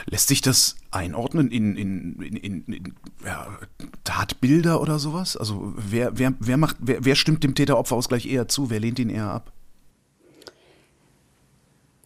Lässt 0.06 0.28
sich 0.28 0.40
das 0.40 0.76
einordnen 0.90 1.50
in, 1.50 1.76
in, 1.76 2.22
in, 2.22 2.64
in 2.64 2.94
ja, 3.24 3.58
Tatbilder 4.04 4.80
oder 4.80 4.98
sowas? 4.98 5.36
Also 5.36 5.74
wer, 5.76 6.18
wer, 6.18 6.34
wer, 6.40 6.56
macht, 6.56 6.76
wer, 6.80 7.04
wer 7.04 7.14
stimmt 7.14 7.44
dem 7.44 7.54
Täter-Opfer-Ausgleich 7.54 8.26
eher 8.26 8.48
zu? 8.48 8.70
Wer 8.70 8.80
lehnt 8.80 8.98
ihn 8.98 9.10
eher 9.10 9.28
ab? 9.28 9.52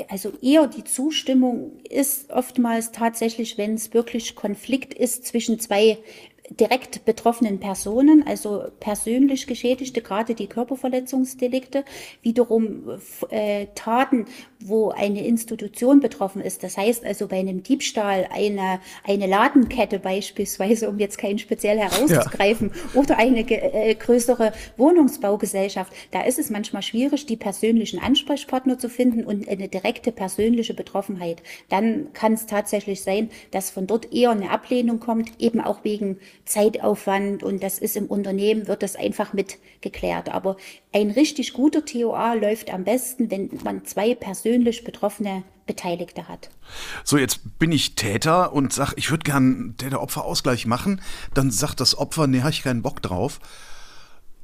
Also 0.08 0.32
eher 0.42 0.66
die 0.66 0.84
Zustimmung 0.84 1.80
ist 1.88 2.30
oftmals 2.30 2.92
tatsächlich, 2.92 3.56
wenn 3.56 3.74
es 3.74 3.94
wirklich 3.94 4.34
Konflikt 4.34 4.92
ist 4.94 5.24
zwischen 5.26 5.58
zwei 5.58 5.98
direkt 6.50 7.04
betroffenen 7.04 7.58
Personen, 7.58 8.24
also 8.26 8.64
persönlich 8.80 9.46
Geschädigte, 9.46 10.00
gerade 10.00 10.34
die 10.34 10.46
Körperverletzungsdelikte, 10.46 11.84
wiederum 12.22 12.98
äh, 13.30 13.66
Taten, 13.74 14.26
wo 14.60 14.90
eine 14.90 15.26
Institution 15.26 16.00
betroffen 16.00 16.40
ist. 16.40 16.62
Das 16.62 16.76
heißt 16.76 17.04
also 17.04 17.26
bei 17.28 17.38
einem 17.38 17.62
Diebstahl 17.62 18.28
eine, 18.30 18.80
eine 19.04 19.26
Ladenkette 19.26 19.98
beispielsweise, 19.98 20.88
um 20.88 20.98
jetzt 20.98 21.18
keinen 21.18 21.38
speziell 21.38 21.78
herauszugreifen, 21.78 22.70
ja. 22.72 23.00
oder 23.00 23.18
eine 23.18 23.40
äh, 23.40 23.94
größere 23.94 24.52
Wohnungsbaugesellschaft. 24.76 25.92
Da 26.12 26.22
ist 26.22 26.38
es 26.38 26.50
manchmal 26.50 26.82
schwierig, 26.82 27.26
die 27.26 27.36
persönlichen 27.36 27.98
Ansprechpartner 27.98 28.78
zu 28.78 28.88
finden 28.88 29.24
und 29.24 29.48
eine 29.48 29.68
direkte 29.68 30.12
persönliche 30.12 30.74
Betroffenheit. 30.74 31.42
Dann 31.68 32.12
kann 32.12 32.34
es 32.34 32.46
tatsächlich 32.46 33.02
sein, 33.02 33.30
dass 33.50 33.70
von 33.70 33.86
dort 33.86 34.12
eher 34.12 34.30
eine 34.30 34.50
Ablehnung 34.50 35.00
kommt, 35.00 35.32
eben 35.40 35.60
auch 35.60 35.82
wegen 35.82 36.18
Zeitaufwand 36.44 37.42
und 37.42 37.62
das 37.62 37.78
ist 37.78 37.96
im 37.96 38.06
Unternehmen, 38.06 38.68
wird 38.68 38.82
das 38.82 38.96
einfach 38.96 39.32
mit 39.32 39.58
geklärt. 39.80 40.28
Aber 40.28 40.56
ein 40.92 41.10
richtig 41.10 41.52
guter 41.52 41.84
TOA 41.84 42.34
läuft 42.34 42.72
am 42.72 42.84
besten, 42.84 43.30
wenn 43.30 43.50
man 43.64 43.84
zwei 43.84 44.14
persönlich 44.14 44.84
betroffene 44.84 45.42
Beteiligte 45.66 46.28
hat. 46.28 46.50
So, 47.04 47.18
jetzt 47.18 47.58
bin 47.58 47.72
ich 47.72 47.96
Täter 47.96 48.52
und 48.52 48.72
sag, 48.72 48.94
ich 48.96 49.10
würde 49.10 49.24
gern 49.24 49.74
Täter-Opfer-Ausgleich 49.78 50.66
machen. 50.66 51.00
Dann 51.34 51.50
sagt 51.50 51.80
das 51.80 51.98
Opfer, 51.98 52.26
nee, 52.26 52.40
habe 52.40 52.50
ich 52.50 52.62
keinen 52.62 52.82
Bock 52.82 53.02
drauf. 53.02 53.40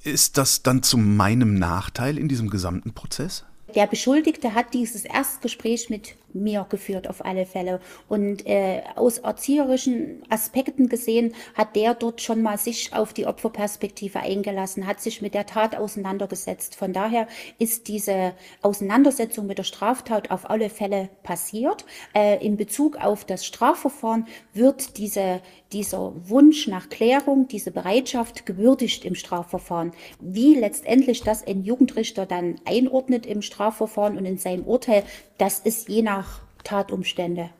Ist 0.03 0.37
das 0.37 0.63
dann 0.65 0.83
zu 0.83 0.99
meinem 0.99 1.55
Nachteil 1.55 2.19
in 2.19 2.29
diesem 2.29 2.51
gesamten 2.51 2.93
Prozess? 2.93 3.45
Der 3.75 3.87
Beschuldigte 3.87 4.55
hat 4.55 4.75
dieses 4.75 5.05
Erstgespräch 5.05 5.89
mit 5.89 6.17
mir 6.35 6.67
geführt 6.69 7.09
auf 7.09 7.25
alle 7.25 7.47
Fälle. 7.47 7.81
Und 8.09 8.47
äh, 8.47 8.83
aus 8.97 9.19
erzieherischen 9.19 10.23
Aspekten 10.29 10.89
gesehen 10.89 11.35
hat 11.55 11.77
der 11.77 11.95
dort 11.95 12.21
schon 12.21 12.43
mal 12.43 12.59
sich 12.59 12.95
auf 12.95 13.12
die 13.12 13.27
Opferperspektive 13.27 14.21
eingelassen, 14.21 14.87
hat 14.87 15.01
sich 15.01 15.23
mit 15.23 15.35
der 15.35 15.47
Tat 15.47 15.77
auseinandergesetzt. 15.77 16.77
Von 16.77 16.93
daher 16.93 17.27
ist 17.59 17.89
diese 17.89 18.33
Auseinandersetzung 18.62 19.47
mit 19.47 19.59
der 19.59 19.65
Straftat 19.65 20.31
auf 20.31 20.49
alle 20.49 20.71
Fälle 20.71 21.09
passiert. 21.23 21.85
Äh, 22.15 22.45
in 22.45 22.57
Bezug 22.57 22.97
auf 22.97 23.25
das 23.25 23.45
Strafverfahren 23.45 24.27
wird 24.53 24.99
diese, 24.99 25.41
dieser 25.73 26.12
Wunsch 26.29 26.67
nach 26.69 26.89
Klärung, 26.89 27.49
diese 27.49 27.71
Bereitschaft 27.71 28.47
gewürdigt 28.47 29.05
im 29.05 29.15
Strafverfahren. 29.15 29.93
Wie 30.21 30.55
letztendlich 30.55 31.23
das 31.23 31.47
ein 31.47 31.62
Jugendrichter 31.62 32.27
dann 32.27 32.57
einordnet 32.65 33.27
im 33.27 33.43
Strafverfahren 33.43 34.17
und 34.17 34.27
in 34.27 34.39
seinem 34.39 34.65
Urteil, 34.65 35.05
das 35.43 35.59
ist 35.59 35.89
je 35.89 36.03
nach 36.03 36.39
Tatumstände 36.63 37.51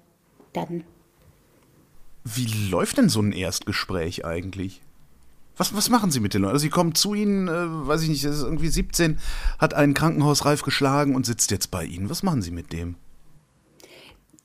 dann. 0.53 0.85
Wie 2.23 2.47
läuft 2.71 2.99
denn 2.99 3.09
so 3.09 3.21
ein 3.21 3.33
Erstgespräch 3.33 4.25
eigentlich? 4.25 4.83
Was, 5.57 5.75
was 5.75 5.91
machen 5.91 6.13
Sie 6.13 6.21
mit 6.21 6.33
den 6.33 6.43
Leuten? 6.43 6.53
Also 6.53 6.63
Sie 6.63 6.71
kommen 6.71 6.95
zu 6.95 7.15
Ihnen, 7.15 7.49
äh, 7.49 7.89
weiß 7.89 8.03
ich 8.03 8.09
nicht, 8.09 8.23
ist 8.23 8.45
irgendwie 8.45 8.69
17, 8.69 9.19
hat 9.59 9.75
einen 9.75 9.95
Krankenhausreif 9.95 10.63
geschlagen 10.63 11.17
und 11.17 11.27
sitzt 11.27 11.51
jetzt 11.51 11.73
bei 11.73 11.85
Ihnen. 11.85 12.09
Was 12.09 12.23
machen 12.23 12.41
Sie 12.41 12.53
mit 12.53 12.73
dem? 12.73 12.95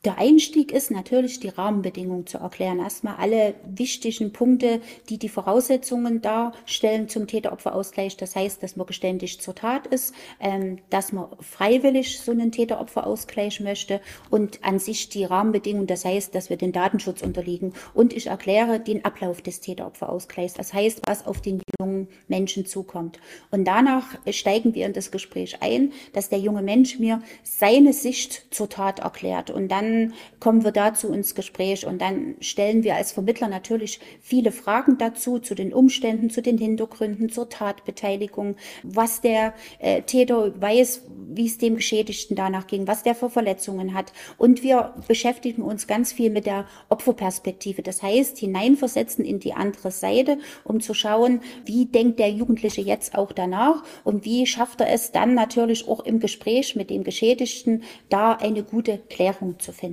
Der 0.07 0.19
Einstieg 0.19 0.71
ist 0.71 0.89
natürlich 0.89 1.41
die 1.41 1.49
Rahmenbedingungen 1.49 2.25
zu 2.25 2.37
erklären. 2.37 2.79
Erstmal 2.79 3.17
alle 3.17 3.55
wichtigen 3.65 4.31
Punkte, 4.31 4.79
die 5.09 5.17
die 5.17 5.27
Voraussetzungen 5.27 6.21
darstellen 6.21 7.09
zum 7.09 7.27
Täter-Opfer-Ausgleich. 7.27 8.15
Das 8.15 8.33
heißt, 8.33 8.63
dass 8.63 8.77
man 8.77 8.87
geständig 8.87 9.41
zur 9.41 9.53
Tat 9.53 9.85
ist, 9.87 10.15
ähm, 10.39 10.77
dass 10.89 11.11
man 11.11 11.27
freiwillig 11.41 12.21
so 12.21 12.31
einen 12.31 12.53
Täter-Opfer-Ausgleich 12.53 13.59
möchte 13.59 13.99
und 14.29 14.63
an 14.63 14.79
sich 14.79 15.09
die 15.09 15.25
Rahmenbedingungen. 15.25 15.87
Das 15.87 16.05
heißt, 16.05 16.33
dass 16.33 16.49
wir 16.49 16.55
den 16.55 16.71
Datenschutz 16.71 17.21
unterliegen. 17.21 17.73
Und 17.93 18.13
ich 18.13 18.27
erkläre 18.27 18.79
den 18.79 19.03
Ablauf 19.03 19.41
des 19.41 19.59
Täter-Opfer-Ausgleichs. 19.59 20.53
Das 20.53 20.73
heißt, 20.73 21.01
was 21.05 21.27
auf 21.27 21.41
den 21.41 21.61
jungen 21.81 22.07
Menschen 22.29 22.65
zukommt. 22.65 23.19
Und 23.51 23.65
danach 23.65 24.05
steigen 24.31 24.73
wir 24.73 24.85
in 24.85 24.93
das 24.93 25.11
Gespräch 25.11 25.57
ein, 25.59 25.91
dass 26.13 26.29
der 26.29 26.39
junge 26.39 26.61
Mensch 26.61 26.97
mir 26.97 27.21
seine 27.43 27.91
Sicht 27.91 28.55
zur 28.55 28.69
Tat 28.69 28.99
erklärt. 28.99 29.49
Und 29.49 29.67
dann 29.67 29.96
kommen 30.39 30.63
wir 30.63 30.71
dazu 30.71 31.11
ins 31.11 31.35
Gespräch 31.35 31.85
und 31.85 32.01
dann 32.01 32.35
stellen 32.39 32.83
wir 32.83 32.95
als 32.95 33.11
Vermittler 33.11 33.47
natürlich 33.47 33.99
viele 34.21 34.51
Fragen 34.51 34.97
dazu, 34.97 35.39
zu 35.39 35.55
den 35.55 35.73
Umständen, 35.73 36.29
zu 36.29 36.41
den 36.41 36.57
Hintergründen, 36.57 37.29
zur 37.29 37.49
Tatbeteiligung, 37.49 38.55
was 38.83 39.21
der 39.21 39.53
äh, 39.79 40.01
Täter 40.01 40.59
weiß, 40.59 41.03
wie 41.29 41.45
es 41.45 41.57
dem 41.57 41.75
Geschädigten 41.75 42.35
danach 42.35 42.67
ging, 42.67 42.87
was 42.87 43.03
der 43.03 43.15
für 43.15 43.29
Verletzungen 43.29 43.93
hat. 43.93 44.13
Und 44.37 44.63
wir 44.63 44.93
beschäftigen 45.07 45.61
uns 45.61 45.87
ganz 45.87 46.11
viel 46.13 46.29
mit 46.29 46.45
der 46.45 46.65
Opferperspektive. 46.89 47.81
Das 47.81 48.01
heißt, 48.01 48.37
hineinversetzen 48.37 49.25
in 49.25 49.39
die 49.39 49.53
andere 49.53 49.91
Seite, 49.91 50.39
um 50.63 50.79
zu 50.79 50.93
schauen, 50.93 51.41
wie 51.65 51.85
denkt 51.85 52.19
der 52.19 52.31
Jugendliche 52.31 52.81
jetzt 52.81 53.15
auch 53.15 53.31
danach 53.31 53.83
und 54.03 54.25
wie 54.25 54.45
schafft 54.45 54.81
er 54.81 54.91
es 54.91 55.11
dann 55.11 55.33
natürlich 55.33 55.87
auch 55.87 56.01
im 56.01 56.19
Gespräch 56.19 56.75
mit 56.75 56.89
dem 56.89 57.03
Geschädigten, 57.03 57.83
da 58.09 58.33
eine 58.33 58.63
gute 58.63 58.97
Klärung 59.09 59.59
zu 59.59 59.71
finden. 59.71 59.86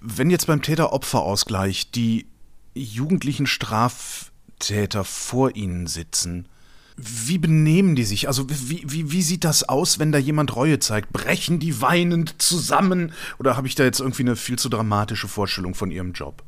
Wenn 0.00 0.30
jetzt 0.30 0.46
beim 0.46 0.62
Täter-Opfer-Ausgleich 0.62 1.90
die 1.90 2.26
jugendlichen 2.74 3.46
Straftäter 3.46 5.04
vor 5.04 5.54
Ihnen 5.56 5.86
sitzen, 5.86 6.48
wie 6.96 7.38
benehmen 7.38 7.96
die 7.96 8.04
sich? 8.04 8.28
Also 8.28 8.48
wie, 8.48 8.82
wie, 8.86 9.10
wie 9.10 9.22
sieht 9.22 9.44
das 9.44 9.68
aus, 9.68 9.98
wenn 9.98 10.12
da 10.12 10.18
jemand 10.18 10.54
Reue 10.54 10.78
zeigt? 10.78 11.12
Brechen 11.12 11.58
die 11.58 11.80
weinend 11.80 12.40
zusammen? 12.40 13.12
Oder 13.38 13.56
habe 13.56 13.66
ich 13.66 13.74
da 13.74 13.84
jetzt 13.84 14.00
irgendwie 14.00 14.22
eine 14.22 14.36
viel 14.36 14.58
zu 14.58 14.68
dramatische 14.68 15.26
Vorstellung 15.26 15.74
von 15.74 15.90
ihrem 15.90 16.12
Job? 16.12 16.44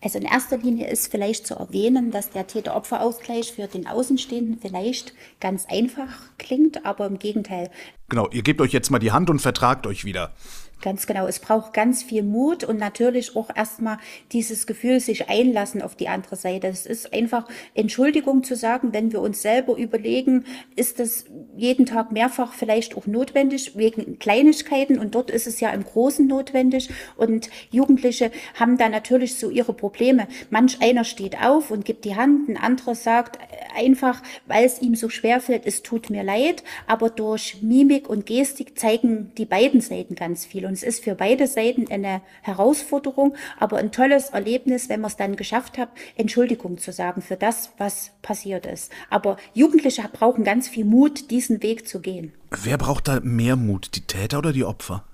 Also 0.00 0.18
in 0.18 0.24
erster 0.24 0.58
Linie 0.58 0.88
ist 0.88 1.10
vielleicht 1.10 1.46
zu 1.46 1.54
erwähnen, 1.56 2.12
dass 2.12 2.30
der 2.30 2.46
Täter-Opfer-Ausgleich 2.46 3.52
für 3.52 3.66
den 3.66 3.86
Außenstehenden 3.86 4.58
vielleicht 4.60 5.12
ganz 5.40 5.66
einfach 5.68 6.08
klingt, 6.38 6.86
aber 6.86 7.06
im 7.06 7.18
Gegenteil. 7.18 7.70
Genau, 8.08 8.28
ihr 8.30 8.42
gebt 8.42 8.60
euch 8.60 8.72
jetzt 8.72 8.90
mal 8.90 8.98
die 8.98 9.12
Hand 9.12 9.28
und 9.28 9.40
vertragt 9.40 9.86
euch 9.86 10.04
wieder. 10.04 10.32
Ganz 10.80 11.08
genau. 11.08 11.26
Es 11.26 11.40
braucht 11.40 11.74
ganz 11.74 12.04
viel 12.04 12.22
Mut 12.22 12.62
und 12.62 12.78
natürlich 12.78 13.34
auch 13.34 13.50
erstmal 13.54 13.98
dieses 14.30 14.64
Gefühl, 14.64 15.00
sich 15.00 15.28
einlassen 15.28 15.82
auf 15.82 15.96
die 15.96 16.08
andere 16.08 16.36
Seite. 16.36 16.68
Es 16.68 16.86
ist 16.86 17.12
einfach 17.12 17.48
Entschuldigung 17.74 18.44
zu 18.44 18.54
sagen, 18.54 18.92
wenn 18.92 19.10
wir 19.10 19.20
uns 19.20 19.42
selber 19.42 19.76
überlegen, 19.76 20.44
ist 20.76 21.00
das 21.00 21.24
jeden 21.56 21.84
Tag 21.84 22.12
mehrfach 22.12 22.52
vielleicht 22.52 22.96
auch 22.96 23.06
notwendig 23.06 23.76
wegen 23.76 24.20
Kleinigkeiten 24.20 25.00
und 25.00 25.16
dort 25.16 25.32
ist 25.32 25.48
es 25.48 25.58
ja 25.58 25.70
im 25.70 25.82
Großen 25.82 26.28
notwendig 26.28 26.90
und 27.16 27.50
Jugendliche 27.72 28.30
haben 28.54 28.78
da 28.78 28.88
natürlich 28.88 29.34
so 29.34 29.50
ihre 29.50 29.72
Probleme. 29.72 30.28
Manch 30.50 30.80
einer 30.80 31.02
steht 31.02 31.42
auf 31.42 31.72
und 31.72 31.84
gibt 31.84 32.04
die 32.04 32.14
Hand, 32.14 32.48
ein 32.48 32.56
anderer 32.56 32.94
sagt 32.94 33.40
einfach, 33.76 34.22
weil 34.46 34.64
es 34.64 34.80
ihm 34.80 34.94
so 34.94 35.08
schwer 35.08 35.40
fällt, 35.40 35.66
es 35.66 35.82
tut 35.82 36.08
mir 36.08 36.22
leid, 36.22 36.62
aber 36.86 37.10
durch 37.10 37.62
Mimik 37.62 37.97
und 38.06 38.26
Gestik 38.26 38.78
zeigen 38.78 39.32
die 39.36 39.46
beiden 39.46 39.80
Seiten 39.80 40.14
ganz 40.14 40.44
viel. 40.44 40.66
Und 40.66 40.74
es 40.74 40.82
ist 40.82 41.02
für 41.02 41.14
beide 41.14 41.46
Seiten 41.46 41.90
eine 41.90 42.20
Herausforderung, 42.42 43.34
aber 43.58 43.78
ein 43.78 43.90
tolles 43.90 44.30
Erlebnis, 44.30 44.88
wenn 44.88 45.00
man 45.00 45.10
es 45.10 45.16
dann 45.16 45.36
geschafft 45.36 45.78
hat, 45.78 45.88
Entschuldigung 46.16 46.78
zu 46.78 46.92
sagen 46.92 47.22
für 47.22 47.36
das, 47.36 47.72
was 47.78 48.10
passiert 48.22 48.66
ist. 48.66 48.92
Aber 49.10 49.38
Jugendliche 49.54 50.08
brauchen 50.12 50.44
ganz 50.44 50.68
viel 50.68 50.84
Mut, 50.84 51.30
diesen 51.30 51.62
Weg 51.62 51.88
zu 51.88 52.00
gehen. 52.00 52.32
Wer 52.50 52.78
braucht 52.78 53.08
da 53.08 53.20
mehr 53.20 53.56
Mut, 53.56 53.96
die 53.96 54.02
Täter 54.02 54.38
oder 54.38 54.52
die 54.52 54.64
Opfer? 54.64 55.04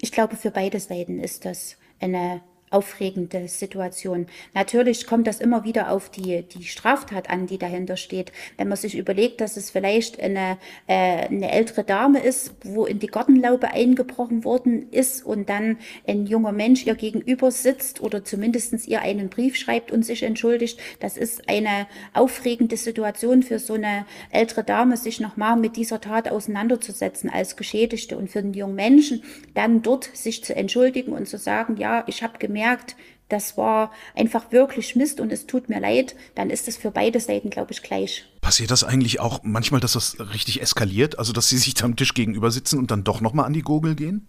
Ich 0.00 0.12
glaube, 0.12 0.36
für 0.36 0.52
beide 0.52 0.78
Seiten 0.78 1.18
ist 1.18 1.44
das 1.44 1.76
eine 2.00 2.40
aufregende 2.70 3.48
Situation. 3.48 4.26
Natürlich 4.54 5.06
kommt 5.06 5.26
das 5.26 5.40
immer 5.40 5.64
wieder 5.64 5.90
auf 5.90 6.10
die, 6.10 6.42
die 6.42 6.64
Straftat 6.64 7.30
an, 7.30 7.46
die 7.46 7.58
dahinter 7.58 7.96
steht. 7.96 8.32
Wenn 8.56 8.68
man 8.68 8.76
sich 8.76 8.96
überlegt, 8.96 9.40
dass 9.40 9.56
es 9.56 9.70
vielleicht 9.70 10.20
eine, 10.20 10.58
äh, 10.86 11.26
eine 11.26 11.50
ältere 11.50 11.84
Dame 11.84 12.20
ist, 12.20 12.52
wo 12.64 12.86
in 12.86 12.98
die 12.98 13.06
Gartenlaube 13.06 13.72
eingebrochen 13.72 14.44
worden 14.44 14.90
ist 14.90 15.24
und 15.24 15.48
dann 15.48 15.78
ein 16.06 16.26
junger 16.26 16.52
Mensch 16.52 16.86
ihr 16.86 16.94
gegenüber 16.94 17.50
sitzt 17.50 18.02
oder 18.02 18.24
zumindestens 18.24 18.86
ihr 18.86 19.00
einen 19.00 19.28
Brief 19.28 19.56
schreibt 19.56 19.90
und 19.90 20.04
sich 20.04 20.22
entschuldigt, 20.22 20.78
das 21.00 21.16
ist 21.16 21.48
eine 21.48 21.86
aufregende 22.12 22.76
Situation 22.76 23.42
für 23.42 23.58
so 23.58 23.74
eine 23.74 24.06
ältere 24.30 24.64
Dame, 24.64 24.96
sich 24.96 25.20
nochmal 25.20 25.56
mit 25.56 25.76
dieser 25.76 26.00
Tat 26.00 26.30
auseinanderzusetzen 26.30 27.30
als 27.30 27.56
Geschädigte 27.56 28.16
und 28.18 28.30
für 28.30 28.42
den 28.42 28.54
jungen 28.54 28.74
Menschen 28.74 29.22
dann 29.54 29.82
dort 29.82 30.10
sich 30.14 30.44
zu 30.44 30.54
entschuldigen 30.54 31.12
und 31.12 31.28
zu 31.28 31.38
sagen, 31.38 31.76
ja, 31.76 32.04
ich 32.06 32.22
habe 32.22 32.38
gemerkt, 32.38 32.57
merkt, 32.58 32.96
das 33.28 33.58
war 33.58 33.92
einfach 34.14 34.52
wirklich 34.52 34.96
Mist 34.96 35.20
und 35.20 35.30
es 35.30 35.46
tut 35.46 35.68
mir 35.68 35.80
leid, 35.80 36.16
dann 36.34 36.50
ist 36.50 36.66
es 36.66 36.76
für 36.76 36.90
beide 36.90 37.20
Seiten, 37.20 37.50
glaube 37.50 37.72
ich, 37.72 37.82
gleich. 37.82 38.24
Passiert 38.40 38.70
das 38.70 38.84
eigentlich 38.84 39.20
auch 39.20 39.40
manchmal, 39.42 39.80
dass 39.80 39.92
das 39.92 40.16
richtig 40.32 40.62
eskaliert? 40.62 41.18
Also, 41.18 41.32
dass 41.32 41.48
sie 41.48 41.58
sich 41.58 41.74
da 41.74 41.84
am 41.84 41.96
Tisch 41.96 42.14
gegenüber 42.14 42.50
sitzen 42.50 42.78
und 42.78 42.90
dann 42.90 43.04
doch 43.04 43.20
nochmal 43.20 43.44
an 43.44 43.52
die 43.52 43.62
Gurgel 43.62 43.94
gehen? 43.94 44.28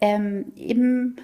Ähm, 0.00 0.52
Im 0.56 1.16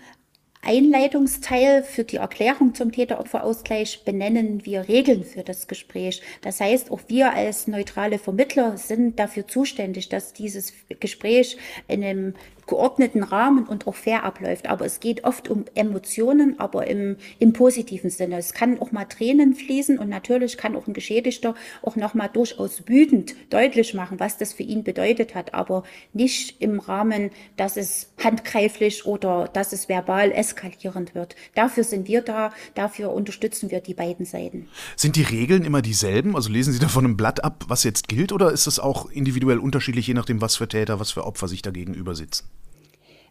Einleitungsteil 0.62 1.83
für 1.83 2.04
die 2.04 2.16
Erklärung 2.16 2.75
zum 2.75 2.92
Täter-Opfer-Ausgleich 2.92 4.04
benennen 4.04 4.66
wir 4.66 4.88
Regeln 4.88 5.25
für 5.25 5.42
das 5.42 5.66
Gespräch. 5.69 6.23
Das 6.42 6.61
heißt, 6.61 6.90
auch 6.90 7.00
wir 7.09 7.33
als 7.33 7.66
neutrale 7.66 8.19
Vermittler 8.19 8.76
sind 8.76 9.19
dafür 9.19 9.49
zuständig, 9.49 10.11
dass 10.11 10.35
dieses 10.35 10.73
Gespräch 11.00 11.57
in 11.88 12.04
einem 12.04 12.35
geordneten 12.71 13.23
Rahmen 13.23 13.67
und 13.67 13.87
auch 13.87 13.97
fair 13.97 14.25
abläuft. 14.25 14.69
Aber 14.69 14.87
es 14.87 15.00
geht 15.00 15.25
oft 15.25 15.50
um 15.50 15.65
Emotionen, 15.75 16.59
aber 16.59 16.87
im, 16.87 17.17
im 17.39 17.53
positiven 17.53 18.09
Sinne. 18.09 18.39
Es 18.39 18.55
kann 18.55 18.81
auch 18.81 18.93
mal 18.93 19.05
Tränen 19.05 19.55
fließen 19.55 19.99
und 19.99 20.09
natürlich 20.09 20.57
kann 20.57 20.77
auch 20.77 20.87
ein 20.87 20.95
Geschädigter 20.95 21.55
auch 21.83 21.97
noch 21.97 22.15
mal 22.15 22.29
durchaus 22.29 22.87
wütend 22.87 23.35
deutlich 23.50 23.93
machen, 23.93 24.21
was 24.21 24.39
das 24.39 24.53
für 24.53 24.62
ihn 24.62 24.85
bedeutet 24.85 25.35
hat, 25.35 25.53
aber 25.53 25.83
nicht 26.12 26.62
im 26.62 26.79
Rahmen, 26.79 27.31
dass 27.57 27.77
es 27.77 28.12
handgreiflich 28.23 29.05
oder 29.05 29.49
dass 29.53 29.73
es 29.73 29.89
verbal 29.89 30.31
eskalierend 30.31 31.15
wird. 31.15 31.35
Dafür 31.57 31.83
sind 31.83 32.07
wir 32.07 32.23
da, 32.23 32.53
dafür 32.75 33.12
unterstützen 33.12 33.71
wir 33.71 33.81
die 33.81 33.95
beiden 33.95 34.25
Seiten. 34.25 34.69
Sind 34.97 35.17
die 35.17 35.23
Regeln 35.23 35.65
immer 35.65 35.83
dieselben? 35.83 36.37
Also 36.37 36.50
lesen 36.50 36.73
Sie 36.73 36.79
da 36.79 36.89
von 36.89 37.05
einem 37.05 37.17
Blatt 37.17 37.43
ab, 37.43 37.65
was 37.67 37.83
jetzt 37.83 38.07
gilt, 38.07 38.31
oder 38.33 38.53
ist 38.53 38.69
das 38.69 38.79
auch 38.79 39.11
individuell 39.11 39.59
unterschiedlich, 39.59 40.07
je 40.07 40.15
nachdem, 40.15 40.41
was 40.41 40.57
für 40.57 40.69
Täter, 40.69 41.00
was 41.00 41.11
für 41.11 41.27
Opfer 41.27 41.49
sich 41.49 41.62
da 41.62 41.73
gegenüber 41.73 42.15
sitzen? 42.15 42.45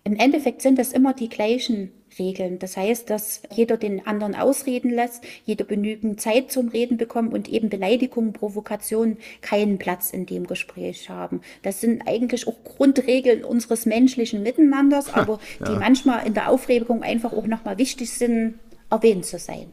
Im 0.03 0.15
Endeffekt 0.15 0.62
sind 0.62 0.79
das 0.79 0.94
immer 0.94 1.13
die 1.13 1.29
gleichen 1.29 1.91
Regeln. 2.18 2.58
Das 2.60 2.77
heißt, 2.77 3.10
dass 3.10 3.41
jeder 3.51 3.77
den 3.77 4.08
anderen 4.08 4.36
ausreden 4.36 4.91
lässt, 4.91 5.24
jeder 5.46 5.65
genügend 5.65 6.20
Zeit 6.20 6.51
zum 6.51 6.70
Reden 6.70 6.98
bekommt 6.98 7.34
und 7.34 7.48
eben 7.48 7.70
Beleidigungen, 7.70 8.34
Provokationen 8.34 9.18
keinen 9.41 9.77
Platz 9.77 10.12
in 10.12 10.25
dem 10.25 10.48
Gespräch 10.48 11.10
haben. 11.10 11.41
Das 11.62 11.82
sind 11.82 12.08
eigentlich 12.08 12.48
auch 12.48 12.63
Grundregeln 12.63 13.44
unseres 13.44 13.86
menschlichen 13.86 14.41
Miteinanders, 14.41 15.13
aber 15.13 15.39
ja. 15.60 15.68
die 15.68 15.79
manchmal 15.79 16.25
in 16.25 16.34
der 16.34 16.50
Aufregung 16.50 17.03
einfach 17.03 17.34
auch 17.34 17.46
nochmal 17.46 17.77
wichtig 17.77 18.12
sind, 18.12 18.56
erwähnt 18.89 19.25
zu 19.25 19.38
sein. 19.38 19.68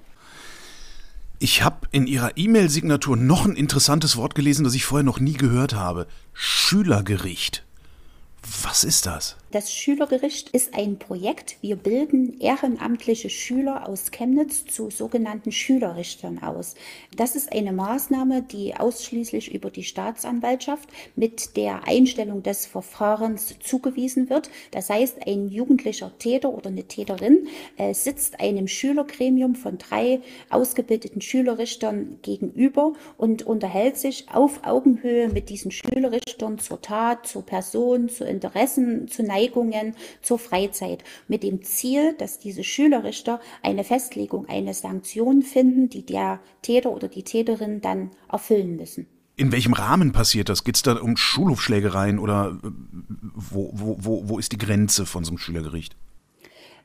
Ich 1.39 1.63
habe 1.63 1.87
in 1.93 2.07
Ihrer 2.07 2.33
E-Mail-Signatur 2.37 3.17
noch 3.17 3.45
ein 3.45 3.57
interessantes 3.57 4.17
Wort 4.17 4.35
gelesen, 4.35 4.65
das 4.65 4.75
ich 4.75 4.87
vorher 4.87 5.05
noch 5.05 5.21
nie 5.21 5.35
gehört 5.35 5.75
habe. 5.75 6.07
Schülergericht. 6.33 7.63
Was 8.63 8.85
ist 8.85 9.07
das? 9.07 9.37
Das 9.53 9.73
Schülergericht 9.73 10.51
ist 10.51 10.75
ein 10.75 10.99
Projekt. 10.99 11.59
Wir 11.61 11.77
bilden 11.77 12.41
ehrenamtliche 12.41 13.31
Schüler 13.31 13.89
aus 13.89 14.11
Chemnitz 14.11 14.65
zu 14.65 14.91
sogenannten 14.91 15.53
Schülerrichtern 15.53 16.43
aus. 16.43 16.75
Das 17.17 17.37
ist 17.37 17.53
eine 17.53 17.73
Maßnahme, 17.73 18.43
die 18.43 18.75
ausschließlich 18.75 19.55
über 19.55 19.71
die 19.71 19.85
Staatsanwaltschaft 19.85 20.89
mit 21.15 21.57
der 21.57 21.87
Einstellung 21.87 22.43
des 22.43 22.67
Verfahrens 22.67 23.55
zugewiesen 23.63 24.31
wird. 24.31 24.51
Das 24.73 24.91
heißt, 24.91 25.25
ein 25.29 25.49
jugendlicher 25.49 26.11
Täter 26.19 26.51
oder 26.51 26.71
eine 26.71 26.83
Täterin 26.83 27.47
äh, 27.77 27.95
sitzt 27.95 28.41
einem 28.41 28.67
Schülergremium 28.67 29.55
von 29.55 29.79
drei 29.79 30.23
ausgebildeten 30.51 31.21
Schülerrichtern 31.21 32.19
gegenüber 32.23 32.95
und 33.17 33.45
unterhält 33.45 33.97
sich 33.97 34.27
auf 34.33 34.67
Augenhöhe 34.67 35.29
mit 35.29 35.51
diesen 35.51 35.71
Schülerrichtern 35.71 36.59
zur 36.59 36.83
Tat, 36.83 37.29
zur 37.29 37.47
Person, 37.47 38.09
zu 38.09 38.25
Interessen, 38.25 39.07
zu 39.07 39.23
Neigung 39.23 39.36
Neigungen 39.37 39.95
zur 40.23 40.39
Freizeit 40.39 41.05
mit 41.29 41.43
dem 41.43 41.63
Ziel, 41.63 42.15
dass 42.19 42.39
diese 42.39 42.65
Schülerrichter 42.65 43.41
eine 43.63 43.85
Festlegung, 43.85 44.49
eine 44.49 44.75
Sanktion 44.75 45.43
finden, 45.43 45.89
die 45.89 46.07
der 46.07 46.41
Täter 46.63 46.91
oder 46.91 47.09
die 47.09 47.23
Täterin 47.23 47.81
dann 47.81 48.11
erfüllen 48.31 48.77
müssen. 48.77 49.07
In 49.37 49.53
welchem 49.53 49.75
Rahmen 49.75 50.13
passiert 50.13 50.49
das? 50.49 50.65
Geht 50.65 50.77
es 50.77 50.83
da 50.83 50.95
um 50.97 51.17
Schulhofschlägereien 51.17 52.19
oder 52.19 52.59
äh, 52.63 52.69
wo, 53.35 53.71
wo, 53.75 53.97
wo, 54.01 54.29
wo 54.29 54.39
ist 54.39 54.53
die 54.53 54.59
Grenze 54.59 55.05
von 55.05 55.25
so 55.25 55.31
einem 55.31 55.39
Schülergericht? 55.39 55.95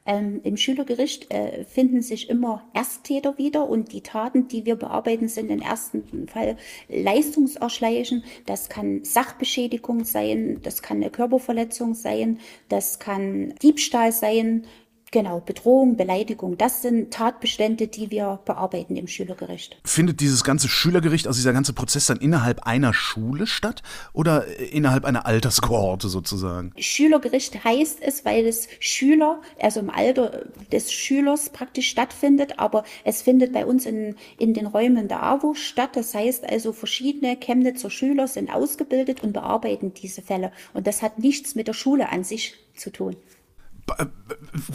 Ähm, 0.06 0.42
Im 0.44 0.58
Schülergericht 0.58 1.32
äh, 1.32 1.64
finden 1.66 2.02
sich 2.02 2.30
immer 2.30 2.64
Ersttäter 2.74 3.38
wieder 3.38 3.70
und 3.70 3.92
die 3.94 4.02
Taten, 4.02 4.48
die 4.48 4.66
wir 4.66 4.76
bearbeiten, 4.76 5.28
sind 5.28 5.52
im 5.52 5.62
ersten 5.62 6.28
Fall 6.28 6.58
Leistungserschleichen. 6.90 8.24
Das 8.48 8.68
kann 8.68 9.04
Sachbeschädigung 9.04 10.04
sein, 10.04 10.60
das 10.64 10.82
kann 10.82 10.98
eine 10.98 11.12
Körperverletzung 11.12 11.94
sein, 11.94 12.40
das 12.68 12.98
kann 12.98 13.54
Diebstahl 13.62 14.12
sein, 14.12 14.66
Genau, 15.14 15.42
Bedrohung, 15.42 15.98
Beleidigung, 15.98 16.58
das 16.58 16.82
sind 16.82 17.12
Tatbestände, 17.12 17.90
die 17.90 18.12
wir 18.12 18.40
bearbeiten 18.46 18.96
im 18.96 19.08
Schülergericht. 19.08 19.78
Findet 19.84 20.22
dieses 20.22 20.46
ganze 20.46 20.70
Schülergericht, 20.70 21.28
also 21.28 21.38
dieser 21.38 21.52
ganze 21.52 21.74
Prozess 21.74 22.06
dann 22.06 22.16
innerhalb 22.20 22.66
einer 22.66 22.94
Schule 22.94 23.46
statt 23.46 23.84
oder 24.14 24.46
innerhalb 24.72 25.04
einer 25.04 25.26
Alterskohorte 25.26 26.08
sozusagen? 26.08 26.72
Schülergericht 26.78 27.62
heißt 27.62 27.98
es, 28.02 28.24
weil 28.24 28.46
es 28.46 28.70
Schüler, 28.80 29.42
also 29.60 29.82
im 29.82 29.90
Alter 29.90 30.46
des 30.72 30.94
Schülers 30.94 31.50
praktisch 31.50 31.90
stattfindet, 31.90 32.58
aber 32.58 32.86
es 33.04 33.22
findet 33.22 33.52
bei 33.52 33.66
uns 33.66 33.86
in, 33.86 34.16
in 34.38 34.54
den 34.54 34.66
Räumen 34.66 35.10
der 35.10 35.24
AWO 35.24 35.56
statt. 35.56 35.98
Das 35.98 36.16
heißt 36.16 36.50
also, 36.50 36.72
verschiedene 36.72 37.36
Chemnitzer 37.36 37.90
Schüler 37.90 38.30
sind 38.30 38.50
ausgebildet 38.50 39.24
und 39.24 39.34
bearbeiten 39.34 39.94
diese 39.94 40.22
Fälle. 40.22 40.54
Und 40.74 40.88
das 40.88 41.02
hat 41.02 41.20
nichts 41.20 41.54
mit 41.54 41.68
der 41.68 41.74
Schule 41.74 42.10
an 42.10 42.24
sich 42.24 42.56
zu 42.78 42.92
tun. 42.92 43.18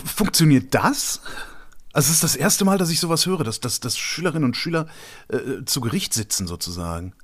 Funktioniert 0.05 0.75
das? 0.75 1.21
Also 1.93 2.09
es 2.09 2.17
ist 2.17 2.25
das 2.25 2.37
erste 2.37 2.65
Mal, 2.65 2.79
dass 2.79 2.91
ich 2.91 3.01
sowas 3.01 3.27
höre, 3.27 3.43
dass, 3.43 3.61
dass, 3.61 3.81
dass 3.81 3.97
Schülerinnen 3.97 4.45
und 4.45 4.57
Schüler 4.57 4.87
äh, 5.29 5.65
zu 5.65 5.81
Gericht 5.81 6.13
sitzen 6.13 6.47
sozusagen 6.47 7.15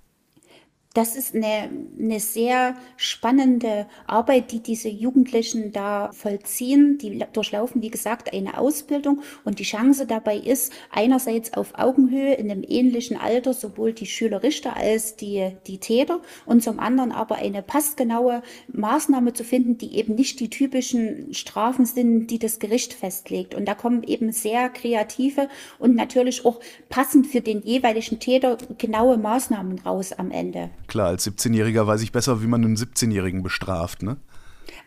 das 0.95 1.17
ist 1.17 1.35
eine, 1.35 1.71
eine 1.99 2.21
sehr 2.21 2.75
spannende 2.97 3.87
Arbeit, 4.07 4.53
die 4.53 4.61
diese 4.61 4.89
Jugendlichen 4.89 5.73
da 5.73 6.11
vollziehen. 6.13 6.99
Die 6.99 7.25
durchlaufen, 7.33 7.81
wie 7.81 7.91
gesagt, 7.91 8.33
eine 8.33 8.59
Ausbildung 8.59 9.23
und 9.45 9.59
die 9.59 9.65
Chance 9.65 10.07
dabei 10.07 10.37
ist, 10.37 10.73
einerseits 10.91 11.55
auf 11.55 11.79
Augenhöhe 11.79 12.35
in 12.35 12.51
einem 12.51 12.65
ähnlichen 12.67 13.17
Alter 13.17 13.55
sowohl 13.55 13.93
die 13.93 14.07
Schülerrichter 14.07 14.77
als 14.77 15.17
die, 15.17 15.53
die 15.67 15.79
Täter 15.79 16.21
und 16.45 16.63
zum 16.63 16.79
anderen 16.79 17.13
aber 17.13 17.37
eine 17.37 17.63
passgenaue 17.63 18.43
Maßnahme 18.69 19.33
zu 19.33 19.45
finden, 19.45 19.79
die 19.79 19.97
eben 19.97 20.15
nicht 20.15 20.41
die 20.41 20.51
typischen 20.51 21.33
Strafen 21.33 21.87
sind, 21.87 22.27
die 22.27 22.39
das 22.39 22.59
Gericht 22.59 22.93
festlegt. 22.93 23.55
Und 23.55 23.67
da 23.67 23.75
kommen 23.75 24.03
eben 24.03 24.33
sehr 24.33 24.69
kreative 24.69 25.49
und 25.79 25.95
natürlich 25.95 26.45
auch 26.45 26.61
passend 26.91 27.27
für 27.27 27.41
den 27.41 27.63
jeweiligen 27.63 28.19
Täter 28.19 28.59
genaue 28.77 29.17
Maßnahmen 29.17 29.79
raus 29.81 30.13
am 30.13 30.31
Ende. 30.31 30.71
Klar, 30.93 31.07
als 31.07 31.27
17-Jähriger 31.27 31.87
weiß 31.87 32.03
ich 32.03 32.13
besser, 32.13 32.43
wie 32.43 32.47
man 32.47 32.63
einen 32.63 32.77
17-Jährigen 32.77 33.43
bestraft, 33.43 34.03
ne? 34.03 34.19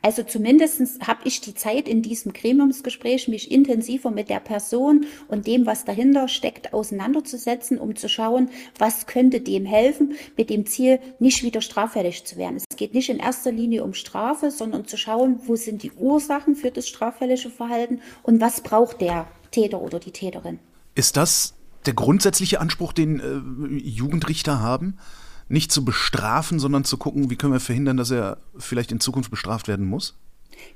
Also 0.03 0.21
zumindest 0.21 1.01
habe 1.01 1.21
ich 1.23 1.41
die 1.41 1.55
Zeit 1.55 1.87
in 1.87 2.03
diesem 2.03 2.31
Gremiumsgespräch, 2.31 3.27
mich 3.27 3.49
intensiver 3.49 4.11
mit 4.11 4.29
der 4.29 4.39
Person 4.39 5.07
und 5.29 5.47
dem, 5.47 5.65
was 5.65 5.83
dahinter 5.83 6.27
steckt, 6.27 6.75
auseinanderzusetzen, 6.75 7.79
um 7.79 7.95
zu 7.95 8.07
schauen, 8.07 8.51
was 8.77 9.07
könnte 9.07 9.41
dem 9.41 9.65
helfen, 9.65 10.13
mit 10.37 10.51
dem 10.51 10.67
Ziel, 10.67 10.99
nicht 11.17 11.41
wieder 11.41 11.61
straffällig 11.61 12.23
zu 12.23 12.37
werden. 12.37 12.57
Es 12.57 12.77
geht 12.77 12.93
nicht 12.93 13.09
in 13.09 13.17
erster 13.17 13.51
Linie 13.51 13.83
um 13.83 13.95
Strafe, 13.95 14.51
sondern 14.51 14.85
zu 14.85 14.97
schauen, 14.97 15.39
wo 15.47 15.55
sind 15.55 15.81
die 15.81 15.91
Ursachen 15.93 16.55
für 16.55 16.69
das 16.69 16.87
straffällige 16.87 17.49
Verhalten 17.49 17.99
und 18.21 18.39
was 18.41 18.61
braucht 18.61 19.01
der 19.01 19.25
Täter 19.49 19.81
oder 19.81 19.97
die 19.99 20.11
Täterin. 20.11 20.59
Ist 20.93 21.17
das 21.17 21.55
der 21.87 21.95
grundsätzliche 21.95 22.59
Anspruch, 22.61 22.93
den 22.93 23.19
äh, 23.19 23.75
Jugendrichter 23.79 24.59
haben? 24.59 24.99
Nicht 25.47 25.71
zu 25.71 25.85
bestrafen, 25.85 26.59
sondern 26.59 26.83
zu 26.83 26.97
gucken, 26.97 27.29
wie 27.29 27.35
können 27.35 27.53
wir 27.53 27.59
verhindern, 27.59 27.97
dass 27.97 28.11
er 28.11 28.37
vielleicht 28.57 28.91
in 28.91 28.99
Zukunft 28.99 29.31
bestraft 29.31 29.67
werden 29.67 29.85
muss? 29.85 30.15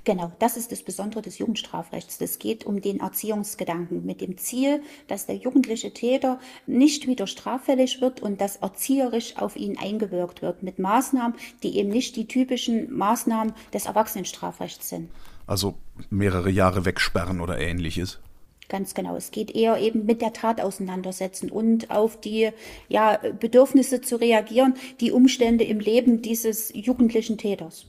Genau, 0.03 0.31
das 0.39 0.57
ist 0.57 0.71
das 0.71 0.83
Besondere 0.83 1.21
des 1.21 1.37
Jugendstrafrechts. 1.37 2.19
Es 2.19 2.39
geht 2.39 2.65
um 2.65 2.81
den 2.81 2.99
Erziehungsgedanken 2.99 4.05
mit 4.05 4.21
dem 4.21 4.37
Ziel, 4.37 4.81
dass 5.07 5.25
der 5.25 5.35
jugendliche 5.35 5.93
Täter 5.93 6.39
nicht 6.67 7.07
wieder 7.07 7.27
straffällig 7.27 8.01
wird 8.01 8.21
und 8.21 8.41
dass 8.41 8.57
erzieherisch 8.57 9.37
auf 9.37 9.55
ihn 9.55 9.77
eingewirkt 9.77 10.41
wird 10.41 10.63
mit 10.63 10.79
Maßnahmen, 10.79 11.37
die 11.63 11.77
eben 11.77 11.89
nicht 11.89 12.15
die 12.15 12.27
typischen 12.27 12.95
Maßnahmen 12.95 13.53
des 13.73 13.85
Erwachsenenstrafrechts 13.85 14.89
sind. 14.89 15.09
Also 15.47 15.75
mehrere 16.09 16.49
Jahre 16.49 16.85
wegsperren 16.85 17.41
oder 17.41 17.59
ähnliches? 17.59 18.19
Ganz 18.69 18.93
genau. 18.93 19.15
Es 19.15 19.31
geht 19.31 19.55
eher 19.55 19.79
eben 19.79 20.05
mit 20.05 20.21
der 20.21 20.31
Tat 20.31 20.61
auseinandersetzen 20.61 21.49
und 21.49 21.89
auf 21.89 22.21
die 22.21 22.51
ja, 22.87 23.19
Bedürfnisse 23.39 24.01
zu 24.01 24.15
reagieren, 24.15 24.75
die 25.01 25.11
Umstände 25.11 25.63
im 25.63 25.79
Leben 25.79 26.21
dieses 26.21 26.71
jugendlichen 26.73 27.37
Täters. 27.37 27.87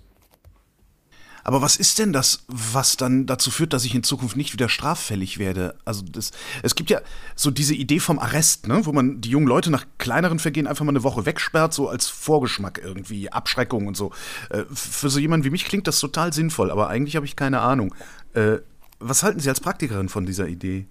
Aber 1.44 1.62
was 1.62 1.76
ist 1.76 1.98
denn 1.98 2.12
das, 2.12 2.44
was 2.48 2.96
dann 2.96 3.26
dazu 3.26 3.50
führt, 3.50 3.72
dass 3.72 3.84
ich 3.84 3.94
in 3.94 4.02
Zukunft 4.02 4.36
nicht 4.36 4.52
wieder 4.52 4.68
straffällig 4.68 5.38
werde? 5.38 5.74
Also 5.84 6.02
das, 6.02 6.32
es 6.62 6.74
gibt 6.74 6.90
ja 6.90 7.00
so 7.34 7.50
diese 7.50 7.74
Idee 7.74 7.98
vom 7.98 8.18
Arrest, 8.18 8.68
ne, 8.68 8.84
wo 8.84 8.92
man 8.92 9.20
die 9.20 9.30
jungen 9.30 9.46
Leute 9.46 9.70
nach 9.70 9.86
kleineren 9.98 10.38
Vergehen 10.38 10.66
einfach 10.66 10.84
mal 10.84 10.92
eine 10.92 11.02
Woche 11.02 11.26
wegsperrt, 11.26 11.72
so 11.72 11.88
als 11.88 12.08
Vorgeschmack 12.08 12.80
irgendwie, 12.82 13.30
Abschreckung 13.30 13.86
und 13.86 13.96
so. 13.96 14.12
Äh, 14.50 14.64
für 14.72 15.08
so 15.08 15.18
jemanden 15.18 15.44
wie 15.44 15.50
mich 15.50 15.64
klingt 15.64 15.86
das 15.86 15.98
total 15.98 16.32
sinnvoll, 16.32 16.70
aber 16.70 16.88
eigentlich 16.88 17.16
habe 17.16 17.26
ich 17.26 17.36
keine 17.36 17.60
Ahnung. 17.60 17.94
Äh, 18.34 18.58
Was 19.00 19.22
halten 19.22 19.40
Sie 19.40 19.48
als 19.48 19.60
Praktikerin 19.60 20.10
von 20.10 20.26
dieser 20.26 20.46
Idee? 20.46 20.86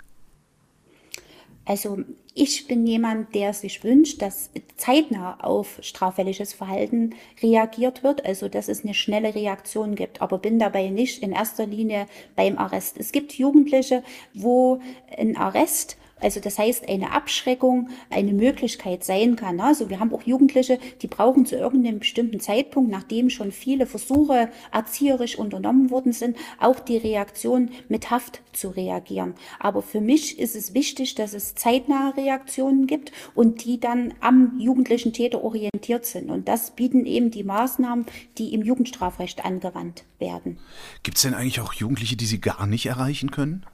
Also 1.63 1.99
ich 2.33 2.65
bin 2.65 2.87
jemand, 2.87 3.35
der 3.35 3.53
sich 3.53 3.83
wünscht, 3.83 4.23
dass 4.23 4.49
zeitnah 4.75 5.39
auf 5.41 5.77
straffälliges 5.81 6.53
Verhalten 6.53 7.13
reagiert 7.43 8.01
wird, 8.01 8.25
also 8.25 8.47
dass 8.47 8.69
es 8.69 8.83
eine 8.83 8.95
schnelle 8.95 9.35
Reaktion 9.35 9.93
gibt, 9.93 10.19
aber 10.23 10.39
bin 10.39 10.57
dabei 10.57 10.89
nicht 10.89 11.21
in 11.21 11.31
erster 11.31 11.67
Linie 11.67 12.07
beim 12.35 12.57
Arrest. 12.57 12.97
Es 12.97 13.11
gibt 13.11 13.33
Jugendliche, 13.33 14.03
wo 14.33 14.81
ein 15.15 15.37
Arrest 15.37 15.97
also 16.21 16.39
das 16.39 16.57
heißt, 16.57 16.87
eine 16.89 17.11
Abschreckung 17.11 17.89
eine 18.09 18.33
Möglichkeit 18.33 19.03
sein 19.03 19.35
kann. 19.35 19.59
Also 19.59 19.89
wir 19.89 19.99
haben 19.99 20.13
auch 20.13 20.23
Jugendliche, 20.23 20.79
die 21.01 21.07
brauchen 21.07 21.45
zu 21.45 21.55
irgendeinem 21.55 21.99
bestimmten 21.99 22.39
Zeitpunkt, 22.39 22.91
nachdem 22.91 23.29
schon 23.29 23.51
viele 23.51 23.85
Versuche 23.85 24.49
erzieherisch 24.71 25.37
unternommen 25.37 25.89
worden 25.89 26.13
sind, 26.13 26.37
auch 26.59 26.79
die 26.79 26.97
Reaktion 26.97 27.69
mit 27.87 28.11
Haft 28.11 28.41
zu 28.53 28.69
reagieren. 28.69 29.35
Aber 29.59 29.81
für 29.81 30.01
mich 30.01 30.39
ist 30.39 30.55
es 30.55 30.73
wichtig, 30.73 31.15
dass 31.15 31.33
es 31.33 31.55
zeitnahe 31.55 32.15
Reaktionen 32.17 32.87
gibt 32.87 33.11
und 33.35 33.63
die 33.65 33.79
dann 33.79 34.13
am 34.19 34.59
jugendlichen 34.59 35.13
Täter 35.13 35.43
orientiert 35.43 36.05
sind. 36.05 36.29
Und 36.29 36.47
das 36.47 36.71
bieten 36.71 37.05
eben 37.05 37.31
die 37.31 37.43
Maßnahmen, 37.43 38.05
die 38.37 38.53
im 38.53 38.63
Jugendstrafrecht 38.63 39.45
angewandt 39.45 40.03
werden. 40.17 40.59
Gibt 41.03 41.17
es 41.17 41.23
denn 41.23 41.33
eigentlich 41.33 41.61
auch 41.61 41.73
Jugendliche, 41.73 42.15
die 42.15 42.25
Sie 42.25 42.41
gar 42.41 42.67
nicht 42.67 42.85
erreichen 42.85 43.31
können? 43.31 43.65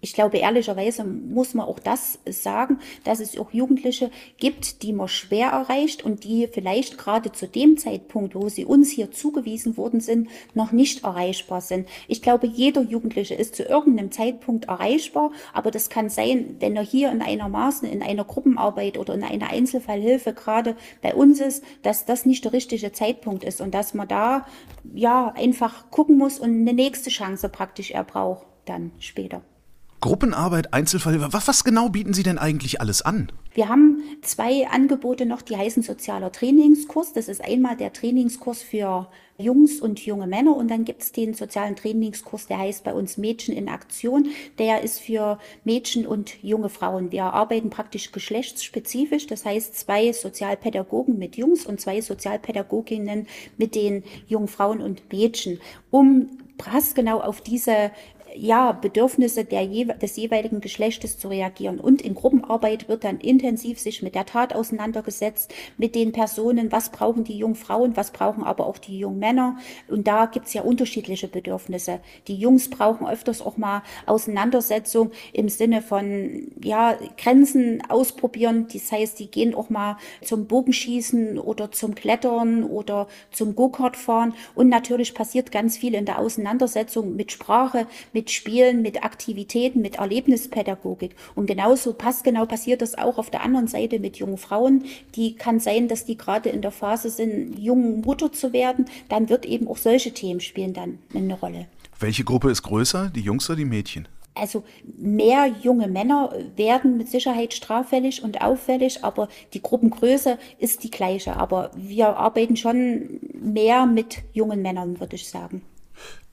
Ich 0.00 0.12
glaube, 0.12 0.38
ehrlicherweise 0.38 1.02
muss 1.04 1.54
man 1.54 1.66
auch 1.66 1.80
das 1.80 2.20
sagen, 2.24 2.78
dass 3.02 3.18
es 3.18 3.36
auch 3.36 3.52
Jugendliche 3.52 4.10
gibt, 4.36 4.82
die 4.82 4.92
man 4.92 5.08
schwer 5.08 5.48
erreicht 5.48 6.04
und 6.04 6.22
die 6.22 6.46
vielleicht 6.46 6.98
gerade 6.98 7.32
zu 7.32 7.48
dem 7.48 7.76
Zeitpunkt, 7.76 8.36
wo 8.36 8.48
sie 8.48 8.64
uns 8.64 8.90
hier 8.90 9.10
zugewiesen 9.10 9.76
worden 9.76 10.00
sind, 10.00 10.28
noch 10.54 10.70
nicht 10.70 11.02
erreichbar 11.02 11.60
sind. 11.60 11.88
Ich 12.06 12.22
glaube, 12.22 12.46
jeder 12.46 12.82
Jugendliche 12.82 13.34
ist 13.34 13.56
zu 13.56 13.64
irgendeinem 13.64 14.12
Zeitpunkt 14.12 14.66
erreichbar, 14.66 15.32
aber 15.52 15.72
das 15.72 15.90
kann 15.90 16.10
sein, 16.10 16.56
wenn 16.60 16.76
er 16.76 16.84
hier 16.84 17.10
in 17.10 17.20
einer 17.20 17.48
Maßen, 17.48 17.88
in 17.88 18.02
einer 18.02 18.24
Gruppenarbeit 18.24 18.98
oder 18.98 19.14
in 19.14 19.24
einer 19.24 19.50
Einzelfallhilfe 19.50 20.32
gerade 20.32 20.76
bei 21.02 21.12
uns 21.14 21.40
ist, 21.40 21.64
dass 21.82 22.04
das 22.04 22.24
nicht 22.24 22.44
der 22.44 22.52
richtige 22.52 22.92
Zeitpunkt 22.92 23.42
ist 23.42 23.60
und 23.60 23.74
dass 23.74 23.94
man 23.94 24.06
da 24.06 24.46
ja 24.94 25.32
einfach 25.36 25.90
gucken 25.90 26.18
muss 26.18 26.38
und 26.38 26.50
eine 26.50 26.72
nächste 26.72 27.10
Chance 27.10 27.48
praktisch 27.48 27.90
er 27.90 28.04
braucht 28.04 28.46
dann 28.64 28.92
später. 28.98 29.42
Gruppenarbeit, 30.00 30.72
Einzelfall, 30.72 31.32
was, 31.32 31.48
was 31.48 31.64
genau 31.64 31.88
bieten 31.88 32.14
Sie 32.14 32.22
denn 32.22 32.38
eigentlich 32.38 32.80
alles 32.80 33.02
an? 33.02 33.32
Wir 33.52 33.68
haben 33.68 34.02
zwei 34.22 34.68
Angebote 34.68 35.26
noch, 35.26 35.42
die 35.42 35.56
heißen 35.56 35.82
sozialer 35.82 36.30
Trainingskurs. 36.30 37.12
Das 37.12 37.28
ist 37.28 37.42
einmal 37.42 37.76
der 37.76 37.92
Trainingskurs 37.92 38.62
für 38.62 39.08
Jungs 39.36 39.80
und 39.80 39.98
junge 40.04 40.26
Männer 40.26 40.56
und 40.56 40.68
dann 40.68 40.84
gibt 40.84 41.02
es 41.02 41.12
den 41.12 41.34
sozialen 41.34 41.74
Trainingskurs, 41.74 42.46
der 42.46 42.58
heißt 42.58 42.84
bei 42.84 42.92
uns 42.92 43.18
Mädchen 43.18 43.56
in 43.56 43.68
Aktion. 43.68 44.28
Der 44.58 44.82
ist 44.82 45.00
für 45.00 45.38
Mädchen 45.64 46.06
und 46.06 46.42
junge 46.42 46.68
Frauen. 46.68 47.10
Wir 47.10 47.24
arbeiten 47.24 47.70
praktisch 47.70 48.12
geschlechtsspezifisch, 48.12 49.26
das 49.26 49.44
heißt 49.44 49.76
zwei 49.76 50.12
Sozialpädagogen 50.12 51.18
mit 51.18 51.36
Jungs 51.36 51.66
und 51.66 51.80
zwei 51.80 52.00
Sozialpädagoginnen 52.00 53.26
mit 53.56 53.74
den 53.74 54.04
jungen 54.28 54.48
Frauen 54.48 54.80
und 54.80 55.02
Mädchen, 55.12 55.60
um 55.90 56.28
passgenau 56.58 57.20
auf 57.20 57.40
diese 57.40 57.92
ja, 58.34 58.72
Bedürfnisse 58.72 59.44
der, 59.44 59.66
des 59.66 60.16
jeweiligen 60.16 60.60
Geschlechtes 60.60 61.18
zu 61.18 61.28
reagieren. 61.28 61.80
Und 61.80 62.02
in 62.02 62.14
Gruppenarbeit 62.14 62.88
wird 62.88 63.04
dann 63.04 63.18
intensiv 63.18 63.78
sich 63.78 64.02
mit 64.02 64.14
der 64.14 64.26
Tat 64.26 64.54
auseinandergesetzt, 64.54 65.52
mit 65.76 65.94
den 65.94 66.12
Personen, 66.12 66.70
was 66.72 66.90
brauchen 66.90 67.24
die 67.24 67.38
jungen 67.38 67.54
Frauen, 67.54 67.96
was 67.96 68.10
brauchen 68.10 68.44
aber 68.44 68.66
auch 68.66 68.78
die 68.78 68.98
jungen 68.98 69.18
Männer. 69.18 69.58
Und 69.88 70.06
da 70.06 70.26
gibt's 70.26 70.54
ja 70.54 70.62
unterschiedliche 70.62 71.28
Bedürfnisse. 71.28 72.00
Die 72.26 72.36
Jungs 72.36 72.70
brauchen 72.70 73.06
öfters 73.06 73.42
auch 73.42 73.56
mal 73.56 73.82
Auseinandersetzung 74.06 75.10
im 75.32 75.48
Sinne 75.48 75.82
von, 75.82 76.52
ja, 76.62 76.96
Grenzen 77.16 77.82
ausprobieren. 77.88 78.66
Das 78.72 78.92
heißt, 78.92 79.18
die 79.18 79.30
gehen 79.30 79.54
auch 79.54 79.70
mal 79.70 79.96
zum 80.22 80.46
Bogenschießen 80.46 81.38
oder 81.38 81.72
zum 81.72 81.94
Klettern 81.94 82.64
oder 82.64 83.08
zum 83.30 83.54
Go-Kart 83.54 83.96
fahren. 83.96 84.34
Und 84.54 84.68
natürlich 84.68 85.14
passiert 85.14 85.50
ganz 85.50 85.76
viel 85.76 85.94
in 85.94 86.04
der 86.04 86.18
Auseinandersetzung 86.18 87.16
mit 87.16 87.32
Sprache, 87.32 87.86
mit 88.12 88.17
mit 88.18 88.32
Spielen, 88.32 88.82
mit 88.82 89.04
Aktivitäten, 89.04 89.80
mit 89.80 90.00
Erlebnispädagogik. 90.00 91.14
Und 91.36 91.46
genauso 91.46 91.92
passgenau 91.92 92.46
passiert 92.46 92.82
das 92.82 92.98
auch 92.98 93.16
auf 93.16 93.30
der 93.30 93.44
anderen 93.44 93.68
Seite 93.68 94.00
mit 94.00 94.16
jungen 94.16 94.38
Frauen. 94.38 94.82
Die 95.14 95.36
kann 95.36 95.60
sein, 95.60 95.86
dass 95.86 96.04
die 96.04 96.16
gerade 96.18 96.48
in 96.48 96.60
der 96.60 96.72
Phase 96.72 97.10
sind, 97.10 97.56
jung 97.56 98.00
Mutter 98.00 98.32
zu 98.32 98.52
werden. 98.52 98.86
Dann 99.08 99.28
wird 99.28 99.46
eben 99.46 99.68
auch 99.68 99.76
solche 99.76 100.12
Themen 100.12 100.40
spielen 100.40 100.72
dann 100.72 100.98
eine 101.14 101.38
Rolle. 101.38 101.66
Welche 102.00 102.24
Gruppe 102.24 102.50
ist 102.50 102.64
größer, 102.64 103.12
die 103.14 103.20
Jungs 103.20 103.48
oder 103.48 103.58
die 103.58 103.64
Mädchen? 103.64 104.08
Also 104.34 104.64
mehr 104.96 105.46
junge 105.62 105.86
Männer 105.86 106.32
werden 106.56 106.96
mit 106.96 107.08
Sicherheit 107.08 107.54
straffällig 107.54 108.24
und 108.24 108.42
auffällig, 108.42 109.04
aber 109.04 109.28
die 109.54 109.62
Gruppengröße 109.62 110.38
ist 110.58 110.82
die 110.82 110.90
gleiche. 110.90 111.36
Aber 111.36 111.70
wir 111.76 112.16
arbeiten 112.16 112.56
schon 112.56 113.20
mehr 113.40 113.86
mit 113.86 114.18
jungen 114.32 114.60
Männern, 114.60 114.98
würde 114.98 115.14
ich 115.14 115.28
sagen. 115.28 115.62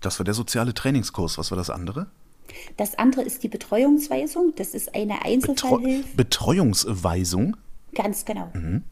Das 0.01 0.19
war 0.19 0.23
der 0.23 0.33
soziale 0.33 0.73
Trainingskurs. 0.73 1.37
Was 1.37 1.51
war 1.51 1.57
das 1.57 1.69
andere? 1.69 2.07
Das 2.77 2.97
andere 2.97 3.23
ist 3.23 3.43
die 3.43 3.47
Betreuungsweisung. 3.47 4.53
Das 4.55 4.73
ist 4.73 4.95
eine 4.95 5.23
Einzelfallhilfe. 5.23 6.07
Betreu 6.15 6.55
Betreuungsweisung? 6.55 7.57
Ganz 7.93 8.25
genau. 8.25 8.51
Mhm. 8.53 8.83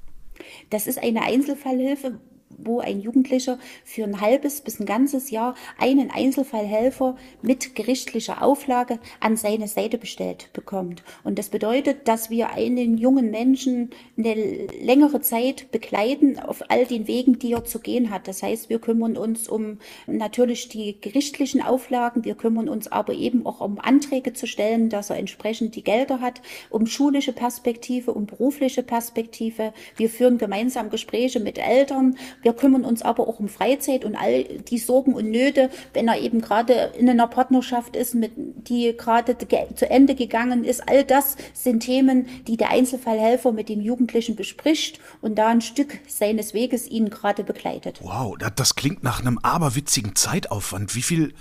Das 0.69 0.87
ist 0.87 0.97
eine 0.97 1.21
Einzelfallhilfe, 1.21 2.19
wo 2.57 2.79
ein 2.79 2.99
Jugendlicher 2.99 3.59
für 3.83 4.03
ein 4.03 4.21
halbes 4.21 4.61
bis 4.61 4.79
ein 4.79 4.85
ganzes 4.85 5.31
Jahr 5.31 5.55
einen 5.77 6.11
Einzelfallhelfer 6.11 7.15
mit 7.41 7.75
gerichtlicher 7.75 8.41
Auflage 8.41 8.99
an 9.19 9.37
seine 9.37 9.67
Seite 9.67 9.97
bestellt 9.97 10.49
bekommt. 10.53 11.03
Und 11.23 11.39
das 11.39 11.49
bedeutet, 11.49 12.07
dass 12.07 12.29
wir 12.29 12.51
einen 12.51 12.97
jungen 12.97 13.31
Menschen 13.31 13.91
eine 14.17 14.35
längere 14.81 15.21
Zeit 15.21 15.71
begleiten 15.71 16.39
auf 16.39 16.63
all 16.69 16.85
den 16.85 17.07
Wegen, 17.07 17.39
die 17.39 17.53
er 17.53 17.65
zu 17.65 17.79
gehen 17.79 18.09
hat. 18.09 18.27
Das 18.27 18.43
heißt, 18.43 18.69
wir 18.69 18.79
kümmern 18.79 19.17
uns 19.17 19.47
um 19.47 19.79
natürlich 20.07 20.69
die 20.69 20.99
gerichtlichen 20.99 21.61
Auflagen, 21.61 22.25
wir 22.25 22.35
kümmern 22.35 22.69
uns 22.69 22.91
aber 22.91 23.13
eben 23.13 23.45
auch 23.45 23.61
um 23.61 23.79
Anträge 23.79 24.33
zu 24.33 24.47
stellen, 24.47 24.89
dass 24.89 25.09
er 25.09 25.17
entsprechend 25.17 25.75
die 25.75 25.83
Gelder 25.83 26.21
hat, 26.21 26.41
um 26.69 26.85
schulische 26.85 27.33
Perspektive, 27.33 28.13
um 28.13 28.25
berufliche 28.25 28.83
Perspektive. 28.83 29.73
Wir 29.95 30.09
führen 30.09 30.37
gemeinsam 30.37 30.89
Gespräche 30.89 31.39
mit 31.39 31.57
Eltern, 31.57 32.17
wir 32.43 32.53
kümmern 32.53 32.85
uns 32.85 33.01
aber 33.01 33.27
auch 33.27 33.39
um 33.39 33.49
Freizeit 33.49 34.05
und 34.05 34.15
all 34.15 34.43
die 34.43 34.77
Sorgen 34.77 35.13
und 35.13 35.31
Nöte, 35.31 35.69
wenn 35.93 36.07
er 36.07 36.19
eben 36.19 36.41
gerade 36.41 36.91
in 36.97 37.09
einer 37.09 37.27
Partnerschaft 37.27 37.95
ist, 37.95 38.13
mit, 38.15 38.33
die 38.35 38.95
gerade 38.95 39.35
zu 39.75 39.89
Ende 39.89 40.15
gegangen 40.15 40.63
ist. 40.63 40.87
All 40.87 41.03
das 41.03 41.35
sind 41.53 41.81
Themen, 41.81 42.27
die 42.47 42.57
der 42.57 42.69
Einzelfallhelfer 42.69 43.51
mit 43.51 43.69
dem 43.69 43.81
Jugendlichen 43.81 44.35
bespricht 44.35 44.99
und 45.21 45.35
da 45.35 45.47
ein 45.47 45.61
Stück 45.61 45.99
seines 46.07 46.53
Weges 46.53 46.87
ihn 46.87 47.09
gerade 47.09 47.43
begleitet. 47.43 47.99
Wow, 48.03 48.37
das 48.55 48.75
klingt 48.75 49.03
nach 49.03 49.21
einem 49.21 49.39
aberwitzigen 49.39 50.15
Zeitaufwand. 50.15 50.95
Wie 50.95 51.01
viel 51.01 51.33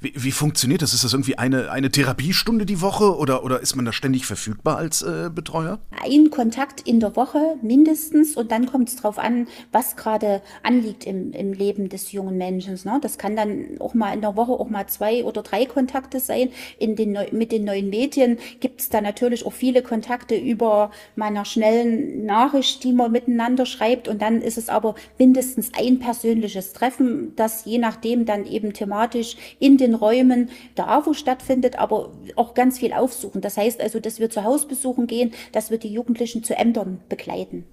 wie, 0.00 0.12
wie 0.14 0.30
funktioniert 0.30 0.82
das? 0.82 0.94
Ist 0.94 1.02
das 1.02 1.12
irgendwie 1.12 1.38
eine, 1.38 1.72
eine 1.72 1.90
Therapiestunde 1.90 2.66
die 2.66 2.80
Woche 2.80 3.16
oder, 3.16 3.44
oder 3.44 3.60
ist 3.60 3.74
man 3.74 3.84
da 3.84 3.92
ständig 3.92 4.26
verfügbar 4.26 4.76
als 4.76 5.02
äh, 5.02 5.28
Betreuer? 5.34 5.80
Ein 6.04 6.30
Kontakt 6.30 6.86
in 6.86 7.00
der 7.00 7.16
Woche 7.16 7.56
mindestens 7.62 8.36
und 8.36 8.52
dann 8.52 8.66
kommt 8.66 8.88
es 8.90 8.96
darauf 8.96 9.18
an, 9.18 9.48
was 9.72 9.96
gerade 9.96 10.40
anliegt 10.62 11.04
im, 11.04 11.32
im 11.32 11.52
Leben 11.52 11.88
des 11.88 12.12
jungen 12.12 12.38
Menschen. 12.38 12.78
Ne? 12.84 12.98
Das 13.02 13.18
kann 13.18 13.34
dann 13.34 13.80
auch 13.80 13.94
mal 13.94 14.14
in 14.14 14.20
der 14.20 14.36
Woche 14.36 14.52
auch 14.52 14.70
mal 14.70 14.86
zwei 14.86 15.24
oder 15.24 15.42
drei 15.42 15.66
Kontakte 15.66 16.20
sein. 16.20 16.50
In 16.78 16.94
den, 16.94 17.18
mit 17.32 17.50
den 17.50 17.64
neuen 17.64 17.90
Medien 17.90 18.38
gibt 18.60 18.80
es 18.80 18.90
da 18.90 19.00
natürlich 19.00 19.44
auch 19.44 19.52
viele 19.52 19.82
Kontakte 19.82 20.36
über 20.36 20.92
meiner 21.16 21.44
schnellen 21.44 22.24
Nachricht, 22.24 22.84
die 22.84 22.92
man 22.92 23.10
miteinander 23.10 23.66
schreibt 23.66 24.06
und 24.06 24.22
dann 24.22 24.42
ist 24.42 24.58
es 24.58 24.68
aber 24.68 24.94
mindestens 25.18 25.72
ein 25.76 25.98
persönliches 25.98 26.72
Treffen, 26.72 27.32
das 27.34 27.64
je 27.64 27.78
nachdem 27.78 28.26
dann 28.26 28.46
eben 28.46 28.72
thematisch 28.72 29.36
in 29.58 29.76
den 29.76 29.87
den 29.88 29.94
Räumen 29.94 30.50
der 30.76 30.88
AWO 30.88 31.14
stattfindet, 31.14 31.76
aber 31.76 32.12
auch 32.36 32.54
ganz 32.54 32.78
viel 32.78 32.92
aufsuchen. 32.92 33.40
Das 33.40 33.56
heißt 33.56 33.80
also, 33.80 34.00
dass 34.00 34.18
wir 34.18 34.30
zu 34.30 34.44
Hausbesuchen 34.44 35.06
gehen, 35.06 35.32
dass 35.52 35.70
wir 35.70 35.78
die 35.78 35.92
Jugendlichen 35.92 36.44
zu 36.44 36.56
Ämtern 36.56 37.00
begleiten. 37.08 37.64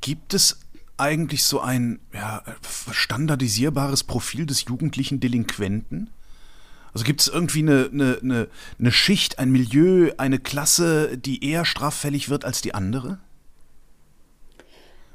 Gibt 0.00 0.34
es 0.34 0.60
eigentlich 0.96 1.44
so 1.44 1.60
ein 1.60 2.00
ja, 2.12 2.42
standardisierbares 2.90 4.04
Profil 4.04 4.46
des 4.46 4.64
jugendlichen 4.68 5.20
Delinquenten? 5.20 6.10
Also 6.92 7.04
gibt 7.04 7.20
es 7.20 7.28
irgendwie 7.28 7.60
eine, 7.60 7.90
eine, 7.92 8.18
eine, 8.22 8.48
eine 8.78 8.92
Schicht, 8.92 9.38
ein 9.38 9.52
Milieu, 9.52 10.10
eine 10.16 10.38
Klasse, 10.38 11.16
die 11.16 11.44
eher 11.44 11.64
straffällig 11.64 12.28
wird 12.28 12.44
als 12.44 12.62
die 12.62 12.74
andere? 12.74 13.18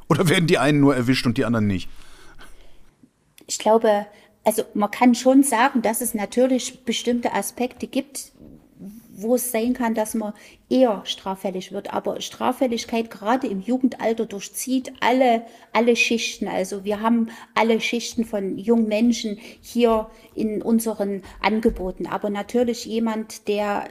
Oder 0.07 0.29
werden 0.29 0.47
die 0.47 0.57
einen 0.57 0.79
nur 0.79 0.95
erwischt 0.95 1.25
und 1.25 1.37
die 1.37 1.45
anderen 1.45 1.67
nicht? 1.67 1.89
Ich 3.47 3.59
glaube, 3.59 4.05
also 4.43 4.63
man 4.73 4.91
kann 4.91 5.15
schon 5.15 5.43
sagen, 5.43 5.81
dass 5.81 6.01
es 6.01 6.13
natürlich 6.13 6.83
bestimmte 6.83 7.33
Aspekte 7.33 7.87
gibt, 7.87 8.33
wo 9.15 9.35
es 9.35 9.51
sein 9.51 9.73
kann, 9.73 9.93
dass 9.93 10.15
man 10.15 10.33
eher 10.69 11.01
straffällig 11.05 11.71
wird. 11.71 11.93
Aber 11.93 12.19
Straffälligkeit 12.19 13.11
gerade 13.11 13.47
im 13.47 13.61
Jugendalter 13.61 14.25
durchzieht 14.25 14.91
alle, 14.99 15.43
alle 15.71 15.95
Schichten. 15.95 16.47
Also 16.47 16.83
wir 16.83 16.99
haben 17.01 17.29
alle 17.53 17.79
Schichten 17.79 18.25
von 18.25 18.57
jungen 18.57 18.87
Menschen 18.87 19.37
hier 19.61 20.09
in 20.35 20.61
unseren 20.61 21.21
Angeboten. 21.41 22.07
Aber 22.07 22.29
natürlich 22.29 22.85
jemand, 22.85 23.47
der 23.47 23.87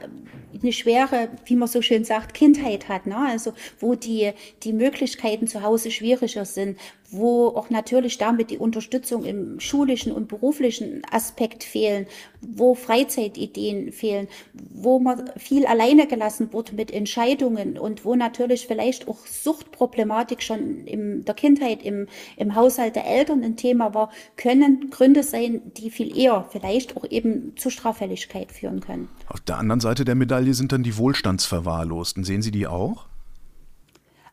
eine 0.61 0.73
schwere, 0.73 1.29
wie 1.45 1.55
man 1.55 1.69
so 1.69 1.81
schön 1.81 2.03
sagt, 2.03 2.33
Kindheit 2.33 2.89
hat, 2.89 3.07
ne? 3.07 3.17
also 3.17 3.53
wo 3.79 3.95
die, 3.95 4.31
die 4.63 4.73
Möglichkeiten 4.73 5.47
zu 5.47 5.63
Hause 5.63 5.89
schwieriger 5.89 6.45
sind, 6.45 6.77
wo 7.13 7.47
auch 7.49 7.69
natürlich 7.69 8.17
damit 8.17 8.49
die 8.49 8.57
Unterstützung 8.57 9.23
im 9.23 9.59
schulischen 9.59 10.11
und 10.11 10.27
beruflichen 10.27 11.01
Aspekt 11.11 11.63
fehlen, 11.63 12.07
wo 12.41 12.75
Freizeitideen 12.75 13.91
fehlen, 13.91 14.27
wo 14.53 14.99
man 14.99 15.29
viel 15.37 15.65
alleine 15.65 16.07
gelassen 16.07 16.51
wurde 16.51 16.75
mit 16.75 16.91
Entscheidungen 16.91 17.77
und 17.77 18.03
wo 18.03 18.15
natürlich 18.15 18.67
vielleicht 18.67 19.07
auch 19.07 19.25
Suchtproblematik 19.25 20.41
schon 20.41 20.85
in 20.85 21.23
der 21.23 21.35
Kindheit 21.35 21.83
im, 21.83 22.07
im 22.35 22.55
Haushalt 22.55 22.95
der 22.95 23.05
Eltern 23.05 23.43
ein 23.43 23.57
Thema 23.57 23.93
war, 23.93 24.09
können 24.35 24.89
Gründe 24.89 25.23
sein, 25.23 25.61
die 25.77 25.89
viel 25.89 26.17
eher 26.17 26.45
vielleicht 26.49 26.97
auch 26.97 27.05
eben 27.09 27.55
zu 27.55 27.69
Straffälligkeit 27.69 28.51
führen 28.51 28.79
können. 28.79 29.07
Auf 29.27 29.39
der 29.41 29.57
anderen 29.57 29.79
Seite 29.79 30.03
der 30.03 30.15
Medaille 30.15 30.53
sind 30.53 30.71
dann 30.71 30.83
die 30.83 30.97
Wohlstandsverwahrlosten. 30.97 32.23
Sehen 32.23 32.41
Sie 32.41 32.51
die 32.51 32.67
auch? 32.67 33.05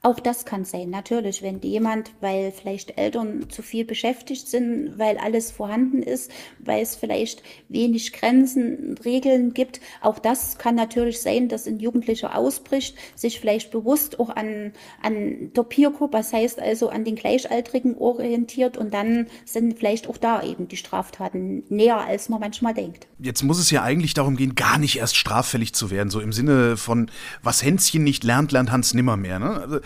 Auch 0.03 0.19
das 0.19 0.47
kann 0.47 0.65
sein, 0.65 0.89
natürlich, 0.89 1.43
wenn 1.43 1.61
jemand, 1.61 2.11
weil 2.23 2.53
vielleicht 2.53 2.97
Eltern 2.97 3.51
zu 3.51 3.61
viel 3.61 3.85
beschäftigt 3.85 4.49
sind, 4.49 4.99
weil 4.99 5.19
alles 5.19 5.51
vorhanden 5.51 6.03
ist, 6.03 6.31
weil 6.59 6.83
es 6.83 6.97
vielleicht 6.97 7.43
wenig 7.69 8.15
Grenzen, 8.15 8.97
Regeln 9.05 9.53
gibt. 9.53 9.81
Auch 10.01 10.19
das 10.19 10.57
kann 10.57 10.75
natürlich 10.75 11.21
sein, 11.21 11.51
dass 11.51 11.67
ein 11.67 11.81
Jugendlicher 11.81 12.35
ausbricht, 12.35 12.97
sich 13.15 13.41
vielleicht 13.41 13.71
bewusst 13.73 14.19
auch 14.19 14.31
an, 14.31 14.73
an 15.03 15.53
der 15.55 15.65
Peergroup, 15.65 16.13
das 16.13 16.33
heißt 16.33 16.61
also 16.61 16.89
an 16.89 17.05
den 17.05 17.17
Gleichaltrigen 17.17 17.95
orientiert 17.99 18.79
und 18.79 18.95
dann 18.95 19.27
sind 19.45 19.77
vielleicht 19.77 20.09
auch 20.09 20.17
da 20.17 20.43
eben 20.43 20.67
die 20.67 20.79
Straftaten 20.79 21.65
näher, 21.69 21.99
als 21.99 22.31
man 22.31 22.41
manchmal 22.41 22.73
denkt. 22.73 23.07
Jetzt 23.19 23.43
muss 23.43 23.59
es 23.59 23.71
ja 23.71 23.83
eigentlich 23.83 24.15
darum 24.15 24.37
gehen, 24.37 24.55
gar 24.55 24.79
nicht 24.79 24.97
erst 24.97 25.17
straffällig 25.17 25.75
zu 25.75 25.91
werden, 25.91 26.09
so 26.09 26.21
im 26.21 26.33
Sinne 26.33 26.79
von, 26.79 27.11
was 27.43 27.63
Hänschen 27.63 28.03
nicht 28.03 28.25
lernt, 28.25 28.51
lernt 28.53 28.73
Hans 28.73 28.95
nimmermehr. 28.95 29.39
Ne? 29.39 29.51
Also, 29.51 29.81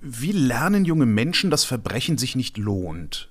wie 0.00 0.32
lernen 0.32 0.84
junge 0.84 1.06
Menschen, 1.06 1.50
dass 1.50 1.64
Verbrechen 1.64 2.18
sich 2.18 2.36
nicht 2.36 2.56
lohnt? 2.56 3.30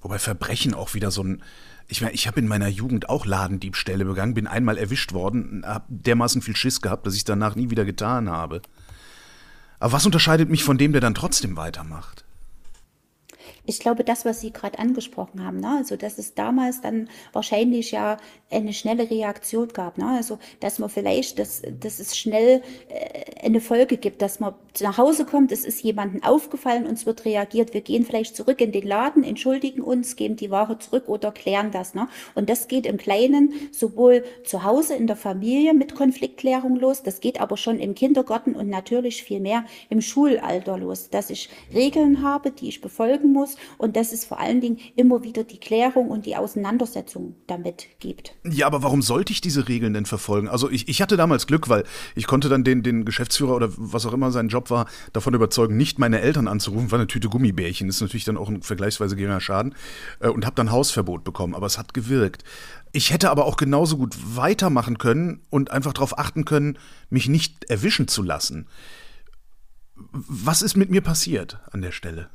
Wobei 0.00 0.18
Verbrechen 0.18 0.74
auch 0.74 0.94
wieder 0.94 1.10
so 1.10 1.22
ein. 1.22 1.42
Ich 1.90 2.02
meine, 2.02 2.12
ich 2.12 2.26
habe 2.26 2.38
in 2.38 2.46
meiner 2.46 2.68
Jugend 2.68 3.08
auch 3.08 3.24
Ladendiebstähle 3.24 4.04
begangen, 4.04 4.34
bin 4.34 4.46
einmal 4.46 4.76
erwischt 4.76 5.12
worden, 5.12 5.64
habe 5.64 5.86
dermaßen 5.88 6.42
viel 6.42 6.54
Schiss 6.54 6.82
gehabt, 6.82 7.06
dass 7.06 7.14
ich 7.14 7.24
danach 7.24 7.54
nie 7.56 7.70
wieder 7.70 7.86
getan 7.86 8.28
habe. 8.28 8.60
Aber 9.80 9.92
was 9.92 10.04
unterscheidet 10.04 10.50
mich 10.50 10.64
von 10.64 10.76
dem, 10.76 10.92
der 10.92 11.00
dann 11.00 11.14
trotzdem 11.14 11.56
weitermacht? 11.56 12.24
Ich 13.68 13.80
glaube, 13.80 14.02
das, 14.02 14.24
was 14.24 14.40
Sie 14.40 14.50
gerade 14.50 14.78
angesprochen 14.78 15.44
haben, 15.44 15.60
ne? 15.60 15.76
also 15.76 15.96
dass 15.96 16.16
es 16.16 16.34
damals 16.34 16.80
dann 16.80 17.10
wahrscheinlich 17.34 17.90
ja 17.90 18.16
eine 18.50 18.72
schnelle 18.72 19.10
Reaktion 19.10 19.68
gab, 19.68 19.98
ne? 19.98 20.08
also 20.08 20.38
dass 20.60 20.78
man 20.78 20.88
vielleicht, 20.88 21.38
dass, 21.38 21.60
dass 21.78 22.00
es 22.00 22.16
schnell 22.16 22.62
äh, 22.88 23.44
eine 23.44 23.60
Folge 23.60 23.98
gibt, 23.98 24.22
dass 24.22 24.40
man 24.40 24.54
nach 24.80 24.96
Hause 24.96 25.26
kommt, 25.26 25.52
es 25.52 25.66
ist 25.66 25.82
jemandem 25.82 26.22
aufgefallen, 26.22 26.86
uns 26.86 27.04
wird 27.04 27.26
reagiert, 27.26 27.74
wir 27.74 27.82
gehen 27.82 28.06
vielleicht 28.06 28.36
zurück 28.36 28.62
in 28.62 28.72
den 28.72 28.86
Laden, 28.86 29.22
entschuldigen 29.22 29.82
uns, 29.82 30.16
geben 30.16 30.36
die 30.36 30.50
Ware 30.50 30.78
zurück 30.78 31.04
oder 31.08 31.30
klären 31.30 31.70
das. 31.70 31.94
Ne? 31.94 32.08
Und 32.34 32.48
das 32.48 32.68
geht 32.68 32.86
im 32.86 32.96
Kleinen 32.96 33.52
sowohl 33.70 34.24
zu 34.44 34.64
Hause 34.64 34.94
in 34.94 35.06
der 35.06 35.16
Familie 35.16 35.74
mit 35.74 35.94
Konfliktklärung 35.94 36.76
los, 36.76 37.02
das 37.02 37.20
geht 37.20 37.38
aber 37.38 37.58
schon 37.58 37.80
im 37.80 37.94
Kindergarten 37.94 38.54
und 38.54 38.70
natürlich 38.70 39.22
viel 39.24 39.40
mehr 39.40 39.66
im 39.90 40.00
Schulalter 40.00 40.78
los, 40.78 41.10
dass 41.10 41.28
ich 41.28 41.50
Regeln 41.74 42.22
habe, 42.22 42.50
die 42.50 42.68
ich 42.68 42.80
befolgen 42.80 43.32
muss 43.34 43.57
und 43.76 43.96
dass 43.96 44.12
es 44.12 44.24
vor 44.24 44.40
allen 44.40 44.60
Dingen 44.60 44.78
immer 44.96 45.22
wieder 45.22 45.44
die 45.44 45.58
Klärung 45.58 46.08
und 46.08 46.26
die 46.26 46.36
Auseinandersetzung 46.36 47.36
damit 47.46 47.86
gibt. 47.98 48.34
Ja, 48.48 48.66
aber 48.66 48.82
warum 48.82 49.02
sollte 49.02 49.32
ich 49.32 49.40
diese 49.40 49.68
Regeln 49.68 49.94
denn 49.94 50.06
verfolgen? 50.06 50.48
Also 50.48 50.70
ich, 50.70 50.88
ich 50.88 51.02
hatte 51.02 51.16
damals 51.16 51.46
Glück, 51.46 51.68
weil 51.68 51.84
ich 52.14 52.26
konnte 52.26 52.48
dann 52.48 52.64
den, 52.64 52.82
den 52.82 53.04
Geschäftsführer 53.04 53.54
oder 53.54 53.68
was 53.76 54.06
auch 54.06 54.12
immer 54.12 54.30
sein 54.30 54.48
Job 54.48 54.70
war, 54.70 54.86
davon 55.12 55.34
überzeugen, 55.34 55.76
nicht 55.76 55.98
meine 55.98 56.20
Eltern 56.20 56.48
anzurufen, 56.48 56.90
war 56.90 56.98
eine 56.98 57.06
Tüte 57.06 57.28
Gummibärchen, 57.28 57.88
ist 57.88 58.00
natürlich 58.00 58.24
dann 58.24 58.36
auch 58.36 58.48
ein 58.48 58.62
vergleichsweise 58.62 59.16
geringer 59.16 59.40
Schaden 59.40 59.74
äh, 60.20 60.28
und 60.28 60.46
habe 60.46 60.56
dann 60.56 60.70
Hausverbot 60.70 61.24
bekommen, 61.24 61.54
aber 61.54 61.66
es 61.66 61.78
hat 61.78 61.94
gewirkt. 61.94 62.44
Ich 62.92 63.12
hätte 63.12 63.30
aber 63.30 63.44
auch 63.44 63.56
genauso 63.56 63.98
gut 63.98 64.16
weitermachen 64.36 64.98
können 64.98 65.42
und 65.50 65.70
einfach 65.70 65.92
darauf 65.92 66.18
achten 66.18 66.44
können, 66.44 66.78
mich 67.10 67.28
nicht 67.28 67.64
erwischen 67.70 68.08
zu 68.08 68.22
lassen. 68.22 68.66
Was 69.94 70.62
ist 70.62 70.76
mit 70.76 70.90
mir 70.90 71.00
passiert 71.00 71.60
an 71.70 71.82
der 71.82 71.92
Stelle? 71.92 72.30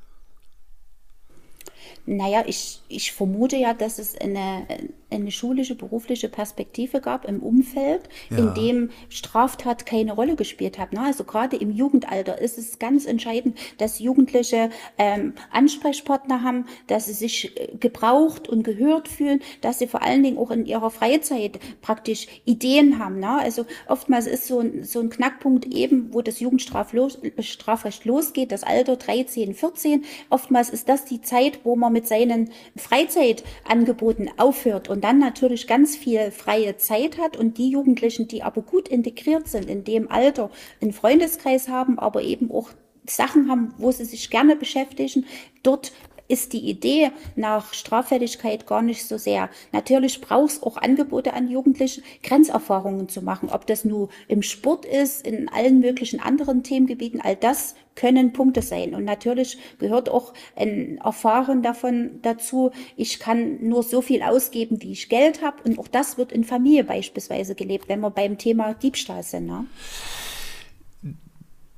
Naja, 2.05 2.43
ich, 2.45 2.81
ich 2.89 3.13
vermute 3.13 3.55
ja, 3.55 3.73
dass 3.73 3.97
es 3.97 4.17
eine, 4.17 4.67
eine 5.13 5.31
schulische, 5.31 5.75
berufliche 5.75 6.29
Perspektive 6.29 7.01
gab 7.01 7.25
im 7.25 7.41
Umfeld, 7.41 8.09
ja. 8.29 8.37
in 8.37 8.53
dem 8.53 8.89
Straftat 9.09 9.85
keine 9.85 10.13
Rolle 10.13 10.35
gespielt 10.35 10.79
hat. 10.79 10.93
Ne? 10.93 11.01
Also 11.01 11.23
gerade 11.23 11.57
im 11.57 11.71
Jugendalter 11.71 12.39
ist 12.39 12.57
es 12.57 12.79
ganz 12.79 13.05
entscheidend, 13.05 13.57
dass 13.77 13.99
Jugendliche 13.99 14.69
ähm, 14.97 15.33
Ansprechpartner 15.51 16.43
haben, 16.43 16.65
dass 16.87 17.05
sie 17.05 17.13
sich 17.13 17.59
äh, 17.59 17.75
gebraucht 17.77 18.49
und 18.49 18.63
gehört 18.63 19.07
fühlen, 19.07 19.41
dass 19.61 19.79
sie 19.79 19.87
vor 19.87 20.01
allen 20.01 20.23
Dingen 20.23 20.37
auch 20.37 20.51
in 20.51 20.65
ihrer 20.65 20.89
Freizeit 20.89 21.59
praktisch 21.81 22.27
Ideen 22.45 22.99
haben. 22.99 23.19
Ne? 23.19 23.39
Also 23.39 23.65
oftmals 23.87 24.27
ist 24.27 24.47
so 24.47 24.59
ein, 24.59 24.83
so 24.83 24.99
ein 24.99 25.09
Knackpunkt 25.09 25.65
eben, 25.65 26.13
wo 26.13 26.21
das 26.21 26.39
Jugendstrafrecht 26.39 28.05
losgeht, 28.05 28.51
das 28.51 28.63
Alter 28.63 28.95
13, 28.95 29.53
14. 29.53 30.03
Oftmals 30.29 30.69
ist 30.69 30.89
das 30.89 31.05
die 31.05 31.21
Zeit, 31.21 31.59
wo 31.63 31.75
man 31.75 31.93
mit 31.93 32.07
seinen 32.07 32.49
Freizeitangeboten 32.75 34.29
aufhört 34.37 34.89
und 34.89 35.02
dann 35.03 35.19
natürlich 35.19 35.67
ganz 35.67 35.95
viel 35.97 36.31
freie 36.31 36.77
Zeit 36.77 37.17
hat 37.17 37.35
und 37.35 37.57
die 37.57 37.69
Jugendlichen, 37.69 38.27
die 38.27 38.41
aber 38.41 38.61
gut 38.61 38.87
integriert 38.87 39.47
sind 39.47 39.69
in 39.69 39.83
dem 39.83 40.09
Alter, 40.09 40.49
einen 40.81 40.93
Freundeskreis 40.93 41.67
haben, 41.67 41.99
aber 41.99 42.21
eben 42.21 42.49
auch 42.51 42.69
Sachen 43.05 43.49
haben, 43.49 43.73
wo 43.77 43.91
sie 43.91 44.05
sich 44.05 44.29
gerne 44.29 44.55
beschäftigen, 44.55 45.25
dort 45.61 45.91
ist 46.33 46.51
die 46.51 46.67
Idee 46.67 47.11
nach 47.35 47.75
Straffälligkeit 47.75 48.65
gar 48.65 48.81
nicht 48.81 49.07
so 49.07 49.19
sehr. 49.19 49.51
Natürlich 49.71 50.19
braucht 50.19 50.49
es 50.53 50.63
auch 50.63 50.77
Angebote 50.77 51.33
an 51.33 51.47
Jugendliche, 51.47 52.01
Grenzerfahrungen 52.23 53.07
zu 53.07 53.21
machen. 53.21 53.49
Ob 53.49 53.67
das 53.67 53.85
nur 53.85 54.09
im 54.27 54.41
Sport 54.41 54.83
ist, 54.85 55.25
in 55.27 55.47
allen 55.47 55.79
möglichen 55.79 56.19
anderen 56.19 56.63
Themengebieten, 56.63 57.21
all 57.21 57.35
das 57.35 57.75
können 57.95 58.33
Punkte 58.33 58.63
sein. 58.63 58.95
Und 58.95 59.03
natürlich 59.03 59.59
gehört 59.77 60.09
auch 60.09 60.33
ein 60.55 60.97
Erfahren 60.97 61.61
davon 61.61 62.19
dazu, 62.23 62.71
ich 62.97 63.19
kann 63.19 63.63
nur 63.63 63.83
so 63.83 64.01
viel 64.01 64.23
ausgeben, 64.23 64.81
wie 64.81 64.93
ich 64.93 65.09
Geld 65.09 65.43
habe. 65.43 65.61
Und 65.63 65.77
auch 65.77 65.87
das 65.87 66.17
wird 66.17 66.31
in 66.31 66.43
Familie 66.43 66.83
beispielsweise 66.83 67.53
gelebt, 67.53 67.89
wenn 67.89 67.99
wir 67.99 68.09
beim 68.09 68.39
Thema 68.39 68.73
Diebstahl 68.73 69.21
sind. 69.21 69.45
Ne? 69.45 69.65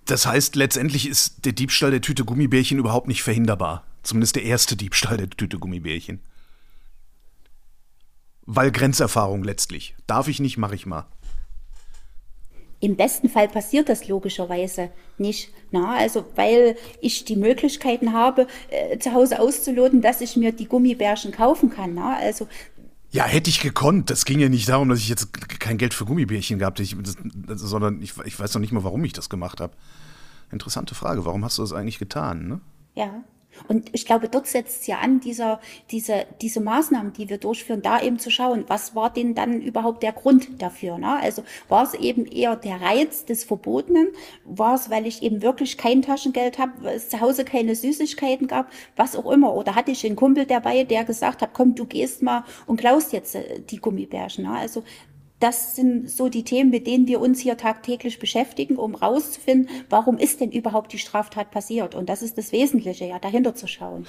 Das 0.06 0.26
heißt, 0.26 0.56
letztendlich 0.56 1.10
ist 1.10 1.46
der 1.46 1.52
Diebstahl 1.52 1.92
der 1.92 2.00
Tüte 2.00 2.24
Gummibärchen 2.24 2.78
überhaupt 2.78 3.10
nicht 3.10 3.22
verhinderbar. 3.22 3.84
Zumindest 4.06 4.36
der 4.36 4.44
erste 4.44 4.76
Diebstahl 4.76 5.18
der 5.18 5.30
Tüte 5.30 5.58
Gummibärchen. 5.58 6.22
Weil 8.46 8.72
Grenzerfahrung 8.72 9.44
letztlich. 9.44 9.96
Darf 10.06 10.28
ich 10.28 10.40
nicht, 10.40 10.58
mache 10.58 10.76
ich 10.76 10.86
mal. 10.86 11.08
Im 12.82 12.96
besten 12.96 13.30
Fall 13.30 13.48
passiert 13.48 13.90
das 13.90 14.08
logischerweise 14.08 14.92
nicht. 15.18 15.50
Na, 15.72 15.96
also 15.96 16.24
weil 16.36 16.78
ich 17.02 17.26
die 17.26 17.36
Möglichkeiten 17.36 18.14
habe, 18.14 18.46
äh, 18.70 19.00
zu 19.00 19.12
Hause 19.12 19.40
auszuloten, 19.40 20.04
dass 20.04 20.22
ich 20.22 20.36
mir 20.36 20.52
die 20.52 20.68
Gummibärchen 20.68 21.32
kaufen 21.32 21.72
kann. 21.72 21.96
Na, 21.96 22.16
also 22.18 22.48
ja, 23.10 23.24
hätte 23.24 23.50
ich 23.50 23.60
gekonnt. 23.60 24.12
Das 24.12 24.26
ging 24.26 24.38
ja 24.40 24.50
nicht 24.50 24.70
darum, 24.70 24.90
dass 24.90 25.00
ich 25.00 25.10
jetzt 25.10 25.34
kein 25.60 25.80
Geld 25.80 25.96
für 25.96 26.06
Gummibärchen 26.06 26.60
gehabt 26.60 26.80
habe, 26.80 27.58
sondern 27.58 28.04
ich, 28.04 28.14
ich 28.26 28.40
weiß 28.40 28.54
noch 28.54 28.62
nicht 28.62 28.72
mal, 28.72 28.84
warum 28.84 29.04
ich 29.04 29.14
das 29.14 29.30
gemacht 29.30 29.62
habe. 29.62 29.74
Interessante 30.52 30.94
Frage. 30.94 31.26
Warum 31.26 31.44
hast 31.44 31.58
du 31.58 31.64
das 31.64 31.74
eigentlich 31.74 31.98
getan? 31.98 32.48
Ne? 32.48 32.62
Ja. 32.94 33.24
Und 33.68 33.90
ich 33.94 34.06
glaube, 34.06 34.30
dort 34.30 34.48
setzt 34.48 34.82
es 34.82 34.88
ja 34.88 35.00
an, 35.00 35.20
dieser, 35.20 35.60
diese, 35.92 36.26
diese 36.42 36.62
Maßnahmen, 36.62 37.14
die 37.14 37.30
wir 37.30 37.38
durchführen, 37.38 37.82
da 37.82 38.02
eben 38.02 38.20
zu 38.20 38.30
schauen, 38.30 38.66
was 38.68 38.96
war 38.96 39.12
denn 39.12 39.36
dann 39.36 39.62
überhaupt 39.62 40.04
der 40.04 40.14
Grund 40.14 40.62
dafür? 40.62 40.98
Ne? 40.98 41.20
Also 41.22 41.44
war 41.68 41.84
es 41.84 41.94
eben 41.94 42.26
eher 42.26 42.56
der 42.56 42.82
Reiz 42.82 43.26
des 43.26 43.44
Verbotenen? 43.44 44.08
War 44.44 44.76
es, 44.76 44.90
weil 44.90 45.08
ich 45.08 45.24
eben 45.24 45.42
wirklich 45.42 45.78
kein 45.78 46.02
Taschengeld 46.02 46.60
habe, 46.60 46.72
weil 46.82 46.96
es 46.98 47.10
zu 47.10 47.20
Hause 47.22 47.46
keine 47.46 47.76
Süßigkeiten 47.76 48.48
gab, 48.48 48.72
was 48.96 49.16
auch 49.16 49.30
immer? 49.32 49.54
Oder 49.54 49.76
hatte 49.76 49.92
ich 49.92 50.06
einen 50.06 50.16
Kumpel 50.16 50.46
dabei, 50.46 50.84
der 50.84 51.06
gesagt 51.06 51.42
hat, 51.42 51.54
komm, 51.54 51.76
du 51.76 51.86
gehst 51.86 52.22
mal 52.22 52.44
und 52.66 52.80
klaust 52.80 53.14
jetzt 53.14 53.36
äh, 53.36 53.60
die 53.60 53.78
Gummibärchen? 53.78 54.46
Ne? 54.46 54.52
Also 54.52 54.84
das 55.46 55.76
sind 55.76 56.10
so 56.10 56.28
die 56.28 56.44
Themen, 56.44 56.72
mit 56.72 56.88
denen 56.88 57.06
wir 57.06 57.22
uns 57.22 57.40
hier 57.40 57.56
tagtäglich 57.56 58.18
beschäftigen, 58.18 58.78
um 58.78 58.96
rauszufinden, 58.96 59.70
warum 59.92 60.18
ist 60.18 60.42
denn 60.42 60.52
überhaupt 60.52 60.92
die 60.92 60.98
Straftat 60.98 61.52
passiert? 61.52 61.94
Und 61.94 62.10
das 62.10 62.24
ist 62.24 62.40
das 62.40 62.52
Wesentliche, 62.52 63.06
ja, 63.06 63.20
dahinter 63.20 63.54
zu 63.54 63.68
schauen. 63.68 64.08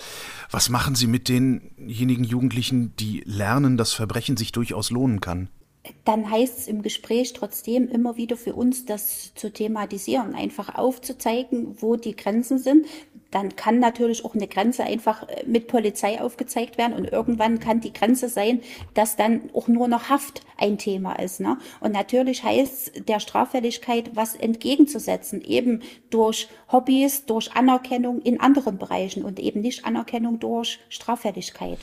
Was 0.51 0.71
machen 0.71 0.95
Sie 0.95 1.07
mit 1.07 1.29
denjenigen 1.29 2.25
Jugendlichen, 2.25 2.97
die 2.97 3.23
lernen, 3.27 3.77
dass 3.77 3.93
Verbrechen 3.93 4.39
sich 4.39 4.51
durchaus 4.51 4.91
lohnen 4.91 5.21
kann? 5.21 5.51
Dann 6.05 6.31
heißt 6.31 6.59
es 6.59 6.69
im 6.69 6.83
Gespräch 6.83 7.33
trotzdem 7.33 7.89
immer 7.89 8.17
wieder 8.17 8.37
für 8.37 8.55
uns, 8.55 8.85
das 8.85 9.35
zu 9.35 9.53
thematisieren, 9.53 10.35
einfach 10.35 10.75
aufzuzeigen, 10.75 11.77
wo 11.81 11.97
die 11.97 12.17
Grenzen 12.17 12.59
sind. 12.59 12.87
Dann 13.31 13.57
kann 13.57 13.81
natürlich 13.81 14.25
auch 14.25 14.35
eine 14.35 14.47
Grenze 14.47 14.85
einfach 14.85 15.29
äh, 15.29 15.45
mit 15.47 15.67
Polizei 15.67 16.21
aufgezeigt 16.21 16.79
werden 16.79 16.95
und 16.95 17.11
irgendwann 17.11 17.59
kann 17.59 17.81
die 17.81 17.93
Grenze 17.93 18.29
sein, 18.29 18.61
dass 18.95 19.17
dann 19.17 19.51
auch 19.53 19.69
nur 19.69 19.89
noch 19.89 20.09
Haft 20.09 20.43
ein 20.57 20.79
Thema 20.79 21.15
ist. 21.15 21.41
Ne? 21.41 21.59
Und 21.81 21.93
natürlich 21.93 22.45
heißt 22.45 23.09
der 23.09 23.21
Straffälligkeit 23.21 24.13
was 24.15 24.37
entgegenzusetzen, 24.37 25.43
eben 25.43 25.83
durch 26.11 26.49
Hobbys, 26.71 27.27
durch 27.27 27.53
Anerkennung 27.55 28.23
in 28.23 28.41
anderen 28.41 28.79
Bereichen 28.79 29.25
und 29.25 29.41
eben 29.41 29.61
nicht 29.61 29.85
Anerkennung 29.85 30.39
durch 30.39 30.79
Straffälligkeit. 30.89 31.79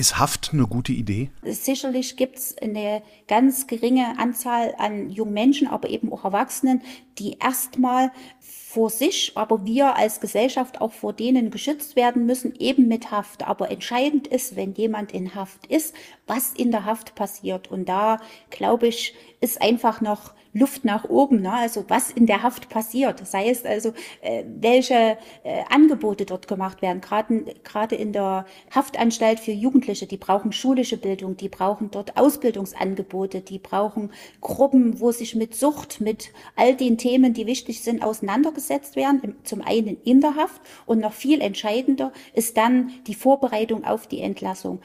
Ist 0.00 0.18
Haft 0.18 0.54
eine 0.54 0.66
gute 0.66 0.92
Idee? 0.92 1.28
Sicherlich 1.42 2.16
gibt 2.16 2.38
es 2.38 2.56
eine 2.56 3.02
ganz 3.28 3.66
geringe 3.66 4.18
Anzahl 4.18 4.74
an 4.78 5.10
jungen 5.10 5.34
Menschen, 5.34 5.68
aber 5.68 5.90
eben 5.90 6.10
auch 6.10 6.24
Erwachsenen, 6.24 6.80
die 7.18 7.36
erstmal 7.38 8.10
vor 8.40 8.88
sich, 8.88 9.32
aber 9.34 9.66
wir 9.66 9.96
als 9.96 10.22
Gesellschaft 10.22 10.80
auch 10.80 10.92
vor 10.92 11.12
denen 11.12 11.50
geschützt 11.50 11.96
werden 11.96 12.24
müssen, 12.24 12.54
eben 12.58 12.88
mit 12.88 13.10
Haft. 13.10 13.46
Aber 13.46 13.70
entscheidend 13.70 14.26
ist, 14.26 14.56
wenn 14.56 14.72
jemand 14.72 15.12
in 15.12 15.34
Haft 15.34 15.66
ist, 15.66 15.94
was 16.26 16.54
in 16.54 16.70
der 16.70 16.86
Haft 16.86 17.14
passiert. 17.14 17.70
Und 17.70 17.86
da, 17.86 18.20
glaube 18.48 18.86
ich, 18.86 19.14
ist 19.42 19.60
einfach 19.60 20.00
noch 20.00 20.32
Luft 20.52 20.84
nach 20.84 21.04
oben, 21.04 21.42
ne? 21.42 21.52
also 21.52 21.84
was 21.88 22.10
in 22.10 22.26
der 22.26 22.42
Haft 22.42 22.68
passiert. 22.68 23.20
Das 23.20 23.34
heißt 23.34 23.66
also, 23.66 23.92
äh, 24.20 24.44
welche 24.46 25.16
äh, 25.44 25.62
Angebote 25.70 26.26
dort 26.26 26.48
gemacht 26.48 26.82
werden. 26.82 27.00
Gerade 27.00 27.94
in 27.94 28.12
der 28.12 28.46
Haftanstalt 28.74 29.40
für 29.40 29.52
Jugendliche, 29.52 30.06
die 30.06 30.16
brauchen 30.16 30.52
schulische 30.52 30.96
Bildung, 30.96 31.36
die 31.36 31.48
brauchen 31.48 31.90
dort 31.90 32.16
Ausbildungsangebote, 32.16 33.40
die 33.40 33.58
brauchen 33.58 34.10
Gruppen, 34.40 35.00
wo 35.00 35.12
sich 35.12 35.36
mit 35.36 35.54
Sucht, 35.54 36.00
mit 36.00 36.32
all 36.56 36.74
den 36.74 36.98
Themen, 36.98 37.32
die 37.32 37.46
wichtig 37.46 37.82
sind, 37.82 38.02
auseinandergesetzt 38.02 38.96
werden. 38.96 39.36
Zum 39.44 39.62
einen 39.62 39.98
in 40.04 40.20
der 40.20 40.34
Haft 40.34 40.60
und 40.86 41.00
noch 41.00 41.12
viel 41.12 41.40
entscheidender 41.40 42.12
ist 42.34 42.56
dann 42.56 42.90
die 43.06 43.14
Vorbereitung 43.14 43.84
auf 43.84 44.06
die 44.06 44.20
Entlassung 44.20 44.80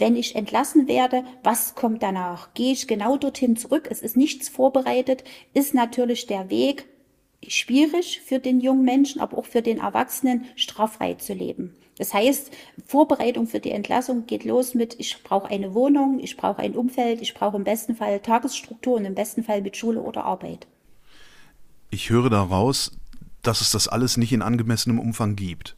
wenn 0.00 0.16
ich 0.16 0.36
entlassen 0.36 0.88
werde, 0.88 1.24
was 1.42 1.74
kommt 1.74 2.02
danach? 2.02 2.54
Gehe 2.54 2.72
ich 2.72 2.86
genau 2.86 3.16
dorthin 3.16 3.56
zurück? 3.56 3.88
Es 3.90 4.00
ist 4.00 4.16
nichts 4.16 4.48
vorbereitet, 4.48 5.24
ist 5.54 5.74
natürlich 5.74 6.26
der 6.26 6.50
Weg 6.50 6.86
schwierig 7.46 8.20
für 8.20 8.38
den 8.38 8.60
jungen 8.60 8.84
Menschen, 8.84 9.20
aber 9.20 9.38
auch 9.38 9.46
für 9.46 9.62
den 9.62 9.78
Erwachsenen, 9.78 10.44
straffrei 10.56 11.14
zu 11.14 11.34
leben. 11.34 11.74
Das 11.96 12.14
heißt, 12.14 12.50
Vorbereitung 12.86 13.46
für 13.46 13.60
die 13.60 13.72
Entlassung 13.72 14.26
geht 14.26 14.44
los 14.44 14.74
mit, 14.74 14.98
ich 14.98 15.22
brauche 15.24 15.48
eine 15.48 15.74
Wohnung, 15.74 16.20
ich 16.20 16.36
brauche 16.36 16.62
ein 16.62 16.76
Umfeld, 16.76 17.20
ich 17.20 17.34
brauche 17.34 17.56
im 17.56 17.64
besten 17.64 17.96
Fall 17.96 18.20
Tagesstruktur 18.20 18.96
und 18.96 19.04
im 19.04 19.14
besten 19.14 19.42
Fall 19.42 19.62
mit 19.62 19.76
Schule 19.76 20.00
oder 20.00 20.24
Arbeit. 20.24 20.66
Ich 21.90 22.10
höre 22.10 22.30
daraus, 22.30 22.92
dass 23.42 23.60
es 23.60 23.70
das 23.70 23.88
alles 23.88 24.16
nicht 24.16 24.32
in 24.32 24.42
angemessenem 24.42 25.00
Umfang 25.00 25.34
gibt. 25.34 25.77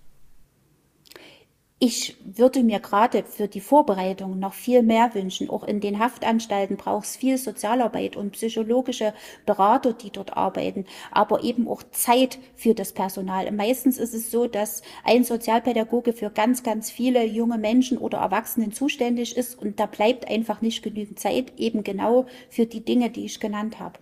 Ich 1.82 2.18
würde 2.26 2.62
mir 2.62 2.78
gerade 2.78 3.24
für 3.24 3.48
die 3.48 3.62
Vorbereitung 3.62 4.38
noch 4.38 4.52
viel 4.52 4.82
mehr 4.82 5.14
wünschen. 5.14 5.48
Auch 5.48 5.64
in 5.64 5.80
den 5.80 5.98
Haftanstalten 5.98 6.76
braucht 6.76 7.06
es 7.06 7.16
viel 7.16 7.38
Sozialarbeit 7.38 8.16
und 8.16 8.32
psychologische 8.32 9.14
Berater, 9.46 9.94
die 9.94 10.10
dort 10.10 10.36
arbeiten, 10.36 10.84
aber 11.10 11.42
eben 11.42 11.66
auch 11.66 11.82
Zeit 11.90 12.38
für 12.54 12.74
das 12.74 12.92
Personal. 12.92 13.50
Meistens 13.50 13.96
ist 13.96 14.12
es 14.12 14.30
so, 14.30 14.46
dass 14.46 14.82
ein 15.04 15.24
Sozialpädagoge 15.24 16.12
für 16.12 16.28
ganz, 16.28 16.62
ganz 16.62 16.90
viele 16.90 17.24
junge 17.24 17.56
Menschen 17.56 17.96
oder 17.96 18.18
Erwachsenen 18.18 18.72
zuständig 18.72 19.34
ist 19.34 19.58
und 19.58 19.80
da 19.80 19.86
bleibt 19.86 20.28
einfach 20.28 20.60
nicht 20.60 20.82
genügend 20.82 21.18
Zeit, 21.18 21.58
eben 21.58 21.82
genau 21.82 22.26
für 22.50 22.66
die 22.66 22.84
Dinge, 22.84 23.08
die 23.08 23.24
ich 23.24 23.40
genannt 23.40 23.80
habe. 23.80 23.98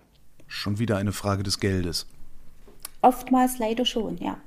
Schon 0.47 0.79
wieder 0.79 0.97
eine 0.97 1.13
Frage 1.13 1.43
des 1.43 1.61
Geldes. 1.61 2.07
Oftmals 3.01 3.57
leider 3.57 3.85
schon, 3.85 4.17
ja. 4.17 4.37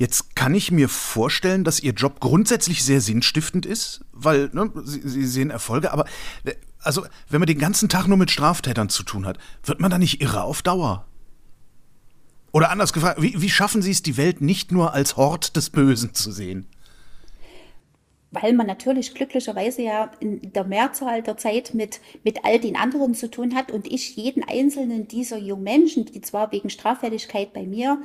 Jetzt 0.00 0.34
kann 0.34 0.54
ich 0.54 0.72
mir 0.72 0.88
vorstellen, 0.88 1.62
dass 1.62 1.78
Ihr 1.80 1.92
Job 1.92 2.20
grundsätzlich 2.20 2.82
sehr 2.82 3.02
sinnstiftend 3.02 3.66
ist, 3.66 4.00
weil 4.12 4.48
ne, 4.54 4.72
Sie, 4.82 5.06
Sie 5.06 5.26
sehen 5.26 5.50
Erfolge, 5.50 5.92
aber 5.92 6.06
äh, 6.44 6.54
also 6.78 7.04
wenn 7.28 7.38
man 7.38 7.46
den 7.46 7.58
ganzen 7.58 7.90
Tag 7.90 8.06
nur 8.06 8.16
mit 8.16 8.30
Straftätern 8.30 8.88
zu 8.88 9.02
tun 9.02 9.26
hat, 9.26 9.36
wird 9.62 9.78
man 9.78 9.90
da 9.90 9.98
nicht 9.98 10.22
irre 10.22 10.42
auf 10.42 10.62
Dauer? 10.62 11.06
Oder 12.50 12.70
anders 12.70 12.94
gefragt, 12.94 13.20
wie, 13.20 13.42
wie 13.42 13.50
schaffen 13.50 13.82
Sie 13.82 13.90
es, 13.90 14.02
die 14.02 14.16
Welt 14.16 14.40
nicht 14.40 14.72
nur 14.72 14.94
als 14.94 15.18
Hort 15.18 15.54
des 15.54 15.68
Bösen 15.68 16.14
zu 16.14 16.32
sehen? 16.32 16.66
weil 18.32 18.52
man 18.52 18.66
natürlich 18.66 19.14
glücklicherweise 19.14 19.82
ja 19.82 20.10
in 20.20 20.52
der 20.52 20.64
Mehrzahl 20.64 21.22
der 21.22 21.36
Zeit 21.36 21.74
mit, 21.74 22.00
mit 22.22 22.44
all 22.44 22.60
den 22.60 22.76
anderen 22.76 23.14
zu 23.14 23.28
tun 23.28 23.54
hat 23.54 23.72
und 23.72 23.90
ich 23.90 24.16
jeden 24.16 24.44
einzelnen 24.44 25.08
dieser 25.08 25.38
jungen 25.38 25.64
Menschen, 25.64 26.04
die 26.04 26.20
zwar 26.20 26.52
wegen 26.52 26.70
Straffälligkeit 26.70 27.52
bei 27.52 27.64
mir 27.64 28.00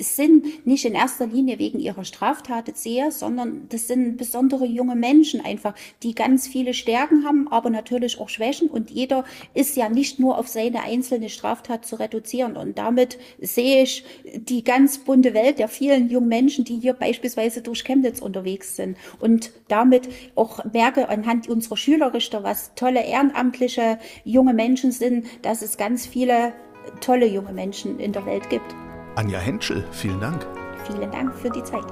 sind, 0.00 0.66
nicht 0.66 0.84
in 0.84 0.94
erster 0.94 1.26
Linie 1.26 1.58
wegen 1.58 1.80
ihrer 1.80 2.04
Straftat 2.04 2.76
sehe, 2.76 3.10
sondern 3.10 3.66
das 3.70 3.88
sind 3.88 4.18
besondere 4.18 4.66
junge 4.66 4.94
Menschen 4.94 5.42
einfach, 5.42 5.74
die 6.02 6.14
ganz 6.14 6.46
viele 6.46 6.74
Stärken 6.74 7.24
haben, 7.24 7.48
aber 7.48 7.70
natürlich 7.70 8.20
auch 8.20 8.28
Schwächen. 8.28 8.68
Und 8.68 8.90
jeder 8.90 9.24
ist 9.54 9.76
ja 9.76 9.88
nicht 9.88 10.20
nur 10.20 10.38
auf 10.38 10.48
seine 10.48 10.82
einzelne 10.82 11.30
Straftat 11.30 11.86
zu 11.86 11.96
reduzieren. 11.96 12.56
Und 12.56 12.76
damit 12.76 13.18
sehe 13.40 13.82
ich 13.82 14.04
die 14.34 14.64
ganz 14.64 14.98
bunte 14.98 15.32
Welt 15.32 15.58
der 15.58 15.68
vielen 15.68 16.10
jungen 16.10 16.28
Menschen, 16.28 16.64
die 16.64 16.78
hier 16.78 16.92
beispielsweise 16.92 17.62
durch 17.62 17.84
Chemnitz 17.84 18.20
unterwegs 18.20 18.76
sind. 18.76 18.98
Und 19.18 19.50
damit 19.68 20.08
auch 20.34 20.62
merke 20.72 21.08
anhand 21.08 21.48
unserer 21.48 21.78
Schülerrichter, 21.78 22.42
was 22.42 22.74
tolle 22.74 23.02
ehrenamtliche 23.02 23.98
junge 24.24 24.52
Menschen 24.52 24.92
sind, 24.92 25.26
dass 25.42 25.62
es 25.62 25.78
ganz 25.78 26.06
viele 26.06 26.52
tolle 27.00 27.26
junge 27.26 27.52
Menschen 27.52 27.98
in 27.98 28.12
der 28.12 28.26
Welt 28.26 28.50
gibt. 28.50 28.74
Anja 29.20 29.38
Henschel, 29.38 29.84
vielen 29.92 30.18
Dank. 30.18 30.46
Vielen 30.86 31.10
Dank 31.10 31.34
für 31.34 31.50
die 31.50 31.62
Zeit. 31.62 31.84